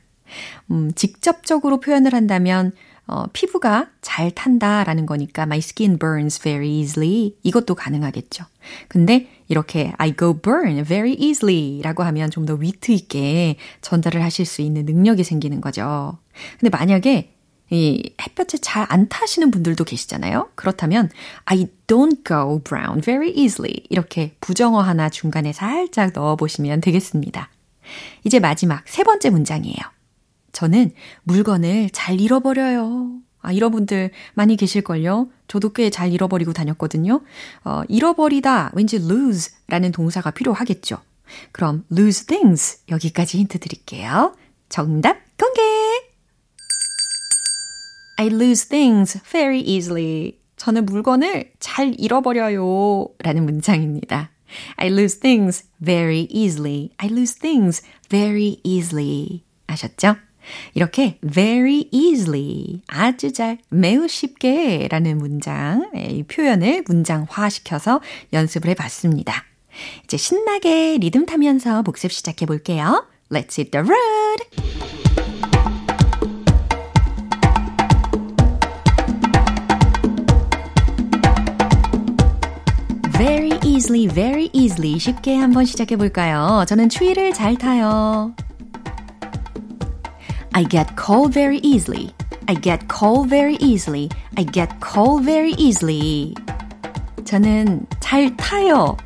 음, 0.71 0.91
직접적으로 0.93 1.80
표현을 1.80 2.13
한다면 2.13 2.71
어, 3.08 3.26
피부가 3.34 3.88
잘 4.02 4.32
탄다라는 4.32 5.06
거니까 5.06 5.44
my 5.44 5.60
skin 5.60 6.00
burns 6.00 6.39
very 6.39 6.70
easily 6.80 7.36
이것도 7.44 7.76
가능하겠죠. 7.76 8.46
근데 8.88 9.30
이렇게 9.48 9.94
I 9.98 10.15
go 10.18 10.39
burn 10.39 10.84
very 10.84 11.13
easily 11.13 11.82
라고 11.84 12.04
하면 12.04 12.32
좀 12.32 12.46
더 12.46 12.56
위트 12.56 12.91
있게 12.91 13.58
전달을 13.82 14.24
하실 14.24 14.46
수 14.46 14.62
있는 14.62 14.86
능력이 14.86 15.24
생기는 15.24 15.62
거죠. 15.62 16.18
근데 16.60 16.76
만약에 16.76 17.32
이 17.72 18.13
햇볕에 18.22 18.60
잘 18.60 18.86
안 18.89 19.10
타시는 19.10 19.50
분들도 19.52 19.84
계시잖아요. 19.84 20.50
그렇다면 20.56 21.10
I 21.46 21.68
don't 21.88 22.24
go 22.26 22.60
brown 22.63 23.02
very 23.02 23.32
easily 23.32 23.84
이렇게 23.89 24.36
부정어 24.41 24.82
하나 24.82 25.10
중간에 25.10 25.52
살짝 25.54 26.12
넣어 26.13 26.36
보시면 26.36 26.82
되겠습니다. 26.82 27.50
이제 28.24 28.39
마지막 28.39 28.88
세 28.88 29.04
번째 29.04 29.30
문장이에요. 29.32 29.95
저는 30.56 30.94
물건을 31.24 31.89
잘 31.91 32.22
잃어버려요. 32.22 33.20
아, 33.41 33.52
이런 33.52 33.72
분들 33.72 34.12
많이 34.36 34.56
계실걸요? 34.56 35.28
저도 35.50 35.74
꽤 35.74 35.89
잘 35.89 36.13
잃어버리고 36.13 36.54
다녔거든요. 36.54 37.22
어, 37.65 37.82
잃어버리다, 37.89 38.72
왠지 38.74 38.96
lose 38.96 39.54
라는 39.68 39.91
동사가 39.91 40.32
필요하겠죠. 40.32 40.98
그럼 41.52 41.84
lose 41.91 42.26
things 42.26 42.80
여기까지 42.89 43.38
힌트 43.39 43.60
드릴게요. 43.60 44.34
정답 44.70 45.18
공개! 45.38 45.62
I 48.18 48.28
lose 48.28 48.70
things 48.70 49.22
very 49.24 49.60
easily. 49.60 50.39
저는 50.56 50.86
물건을 50.86 51.52
잘 51.60 51.94
잃어버려요. 51.98 53.10
라는 53.20 53.46
문장입니다. 53.46 54.32
I 54.78 54.88
lose 54.88 55.20
things 55.20 55.65
very 55.84 56.28
easily. 56.32 56.91
I 56.98 57.10
lose 57.10 57.36
things 57.38 57.84
very 58.08 58.62
easily. 58.63 59.44
아셨죠? 59.68 60.15
이렇게 60.74 61.18
very 61.26 61.88
easily, 61.92 62.82
아주 62.88 63.32
잘, 63.32 63.58
매우 63.70 64.08
쉽게 64.08 64.88
라는 64.90 65.18
문장, 65.18 65.90
이 65.96 66.24
표현을 66.24 66.84
문장화 66.88 67.50
시켜서 67.50 68.02
연습을 68.34 68.70
해 68.70 68.74
봤습니다. 68.76 69.44
이제 70.04 70.18
신나게 70.18 70.98
리듬 71.00 71.26
타면서 71.26 71.82
복습 71.84 72.12
시작해 72.12 72.46
볼게요. 72.46 73.06
Let's 73.32 73.58
hit 73.58 73.72
the 73.72 73.84
road! 73.86 74.96
very 83.18 83.58
easily, 83.64 84.08
very 84.08 84.50
easily 84.54 85.00
쉽게 85.00 85.36
한번 85.36 85.66
시작해 85.66 85.96
볼까요? 85.96 86.66
저는 86.68 86.90
추위를 86.90 87.34
잘 87.34 87.58
타요. 87.58 88.36
I 90.55 90.64
get 90.64 90.97
cold 90.97 91.33
very 91.33 91.59
easily. 91.59 92.14
I 92.49 92.55
get 92.55 92.88
cold 92.88 93.29
very 93.29 93.57
easily. 93.61 94.11
I 94.37 94.43
get 94.43 94.81
cold 94.81 95.25
very 95.25 95.53
easily. 95.53 96.35
저는 97.25 97.87
잘 98.01 98.37
타요. 98.37 98.97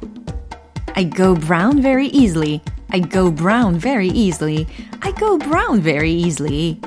I 0.97 1.05
go 1.05 1.35
brown 1.35 1.83
very 1.83 2.09
easily. 2.09 2.63
I 2.91 3.01
go 3.01 3.31
brown 3.31 3.79
very 3.79 4.09
easily. 4.09 4.67
I 5.03 5.13
go 5.13 5.37
brown 5.37 5.81
very 5.83 6.13
easily. 6.13 6.81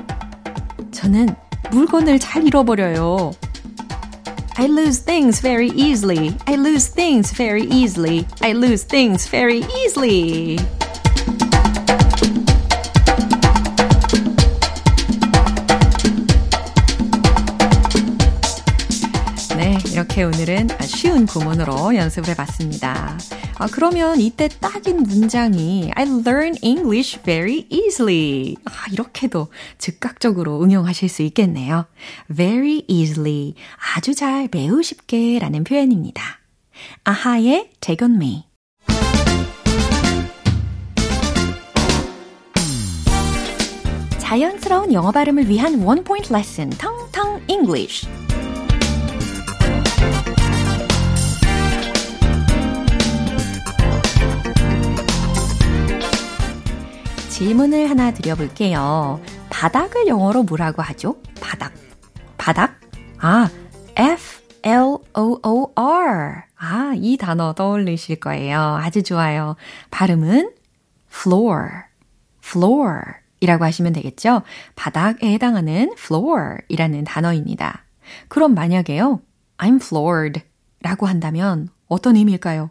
저는 0.90 1.36
물건을 1.70 2.18
잘 2.18 2.46
잃어버려요. 2.46 3.32
I 4.56 4.66
lose 4.66 4.98
things 4.98 5.40
very 5.40 5.70
easily. 5.76 6.34
I 6.48 6.56
lose 6.56 6.88
things 6.88 7.30
very 7.30 7.62
easily. 7.70 8.26
I 8.42 8.54
lose 8.54 8.82
things 8.82 9.28
very 9.28 9.62
easily. 9.84 10.58
이렇게 20.15 20.25
오늘은 20.25 20.67
쉬운 20.81 21.25
구문으로 21.25 21.95
연습을 21.95 22.29
해봤습니다. 22.29 23.17
아, 23.55 23.67
그러면 23.71 24.19
이때 24.19 24.47
딱인 24.47 24.97
문장이 24.97 25.89
I 25.95 26.03
learn 26.03 26.53
English 26.61 27.19
very 27.23 27.65
easily. 27.71 28.55
아, 28.65 28.71
이렇게도 28.91 29.47
즉각적으로 29.79 30.61
응용하실 30.61 31.09
수 31.09 31.23
있겠네요. 31.23 31.87
very 32.31 32.83
easily. 32.87 33.55
아주 33.95 34.13
잘, 34.13 34.49
매우 34.51 34.83
쉽게 34.83 35.39
라는 35.39 35.63
표현입니다. 35.63 36.21
아하의 37.05 37.71
Take 37.81 38.07
on 38.07 38.15
me. 38.21 38.45
자연스러운 44.19 44.93
영어 44.93 45.11
발음을 45.11 45.49
위한 45.49 45.81
원 45.81 46.03
포인트 46.03 46.31
레슨, 46.31 46.69
텅텅 46.69 47.41
English. 47.47 48.07
질문을 57.43 57.89
하나 57.89 58.13
드려볼게요. 58.13 59.19
바닥을 59.49 60.07
영어로 60.07 60.43
뭐라고 60.43 60.81
하죠? 60.81 61.17
바닥. 61.41 61.73
바닥? 62.37 62.79
아, 63.19 63.49
F-L-O-O-R. 63.97 65.03
아, 66.55 66.93
이 66.95 67.17
단어 67.17 67.51
떠올리실 67.51 68.21
거예요. 68.21 68.77
아주 68.81 69.03
좋아요. 69.03 69.57
발음은 69.91 70.53
floor, 71.13 71.67
floor 72.41 73.01
이라고 73.41 73.65
하시면 73.65 73.91
되겠죠? 73.91 74.43
바닥에 74.77 75.33
해당하는 75.33 75.91
floor 75.97 76.59
이라는 76.69 77.03
단어입니다. 77.03 77.83
그럼 78.29 78.53
만약에요, 78.53 79.19
I'm 79.57 79.83
floored 79.83 80.43
라고 80.81 81.07
한다면 81.07 81.67
어떤 81.89 82.15
의미일까요? 82.15 82.69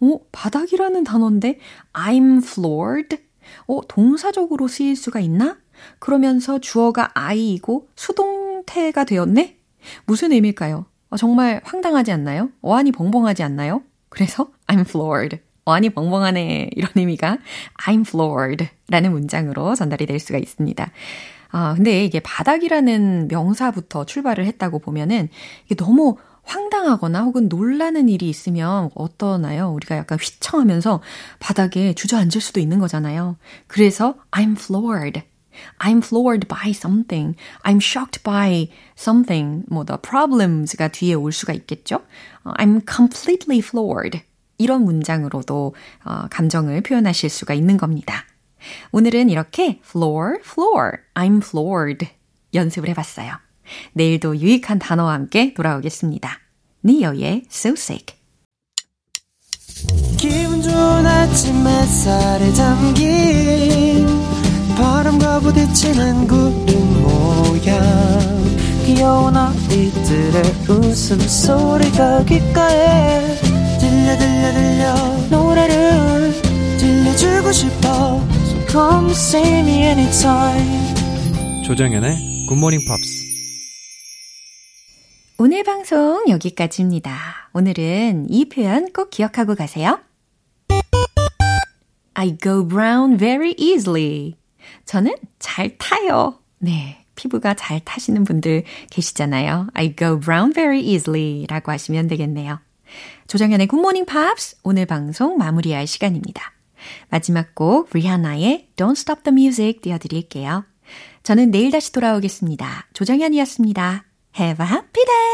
어, 0.00 0.18
바닥이라는 0.30 1.02
단어인데 1.02 1.58
I'm 1.92 2.44
floored? 2.44 3.23
어, 3.66 3.80
동사적으로 3.88 4.68
쓰일 4.68 4.96
수가 4.96 5.20
있나? 5.20 5.58
그러면서 5.98 6.58
주어가 6.58 7.10
I이고 7.14 7.88
수동태가 7.96 9.04
되었네? 9.04 9.56
무슨 10.06 10.32
의미일까요? 10.32 10.86
어, 11.10 11.16
정말 11.16 11.60
황당하지 11.64 12.12
않나요? 12.12 12.50
어안이 12.62 12.92
벙벙하지 12.92 13.42
않나요? 13.42 13.82
그래서 14.08 14.48
I'm 14.66 14.80
floored. 14.80 15.40
어안이 15.64 15.90
벙벙하네. 15.90 16.70
이런 16.74 16.90
의미가 16.94 17.38
I'm 17.86 18.06
floored 18.06 18.68
라는 18.88 19.12
문장으로 19.12 19.74
전달이 19.74 20.06
될 20.06 20.18
수가 20.18 20.38
있습니다. 20.38 20.90
아, 21.50 21.74
근데 21.74 22.04
이게 22.04 22.20
바닥이라는 22.20 23.28
명사부터 23.28 24.06
출발을 24.06 24.44
했다고 24.46 24.80
보면은 24.80 25.28
이게 25.66 25.74
너무 25.76 26.16
황당하거나 26.44 27.22
혹은 27.22 27.48
놀라는 27.48 28.08
일이 28.08 28.28
있으면 28.28 28.90
어떠나요? 28.94 29.70
우리가 29.72 29.96
약간 29.96 30.18
휘청하면서 30.18 31.00
바닥에 31.40 31.94
주저앉을 31.94 32.40
수도 32.40 32.60
있는 32.60 32.78
거잖아요. 32.78 33.36
그래서 33.66 34.16
I'm 34.30 34.52
floored. 34.58 35.22
I'm 35.78 35.98
floored 36.04 36.48
by 36.48 36.70
something. 36.70 37.36
I'm 37.62 37.76
shocked 37.76 38.22
by 38.22 38.70
something. 38.98 39.64
뭐 39.68 39.84
the 39.84 39.98
problems가 40.00 40.88
뒤에 40.88 41.14
올 41.14 41.32
수가 41.32 41.52
있겠죠? 41.52 42.00
I'm 42.44 42.82
completely 42.88 43.60
floored. 43.60 44.22
이런 44.58 44.84
문장으로도 44.84 45.74
어, 46.04 46.26
감정을 46.30 46.82
표현하실 46.82 47.30
수가 47.30 47.54
있는 47.54 47.76
겁니다. 47.76 48.24
오늘은 48.92 49.30
이렇게 49.30 49.80
floor, 49.84 50.38
floor, 50.42 50.92
I'm 51.14 51.42
floored 51.42 52.08
연습을 52.54 52.88
해봤어요. 52.90 53.43
내일도 53.92 54.36
유익한 54.38 54.78
단어와 54.78 55.14
함께 55.14 55.54
돌아오겠습니다. 55.54 56.38
니어의 56.84 57.44
So 57.50 57.72
Sick. 57.72 58.16
기분 60.18 60.62
좋은 60.62 61.06
아침 61.06 61.66
햇살에 61.66 62.52
담긴 62.52 64.06
바람과 64.76 65.40
부딪히는 65.40 66.26
구름 66.26 67.02
모양. 67.02 67.82
귀여운 68.84 69.36
아이들의 69.36 70.42
웃음소리가 70.68 72.24
귓가에 72.24 73.38
들려 73.80 74.18
들려 74.18 74.52
들려. 74.52 74.94
노래를 75.30 76.32
들려주고 76.78 77.52
싶어. 77.52 78.20
So 78.44 78.66
come 78.68 79.10
see 79.12 79.60
me 79.60 79.82
anytime. 79.84 80.94
조정현의 81.64 82.46
굿모닝 82.46 82.84
팝스 82.86 83.23
오늘 85.46 85.62
방송 85.62 86.24
여기까지입니다. 86.26 87.50
오늘은 87.52 88.28
이 88.30 88.48
표현 88.48 88.90
꼭 88.94 89.10
기억하고 89.10 89.54
가세요. 89.54 90.00
I 92.14 92.38
go 92.42 92.66
brown 92.66 93.18
very 93.18 93.54
easily. 93.58 94.36
저는 94.86 95.14
잘 95.38 95.76
타요. 95.76 96.38
네. 96.60 97.04
피부가 97.14 97.52
잘 97.52 97.80
타시는 97.80 98.24
분들 98.24 98.64
계시잖아요. 98.90 99.68
I 99.74 99.94
go 99.94 100.18
brown 100.18 100.54
very 100.54 100.80
easily 100.80 101.44
라고 101.50 101.72
하시면 101.72 102.08
되겠네요. 102.08 102.58
조정현의 103.26 103.66
굿모닝 103.66 104.06
팝스 104.06 104.56
오늘 104.62 104.86
방송 104.86 105.36
마무리할 105.36 105.86
시간입니다. 105.86 106.54
마지막 107.10 107.54
곡 107.54 107.90
리하나의 107.92 108.70
Don't 108.76 108.92
Stop 108.92 109.24
the 109.24 109.34
Music 109.38 109.82
띄워드릴게요. 109.82 110.64
저는 111.22 111.50
내일 111.50 111.70
다시 111.70 111.92
돌아오겠습니다. 111.92 112.86
조정현이었습니다. 112.94 114.06
Have 114.34 114.58
a 114.58 114.64
happy 114.64 115.00
day! 115.06 115.32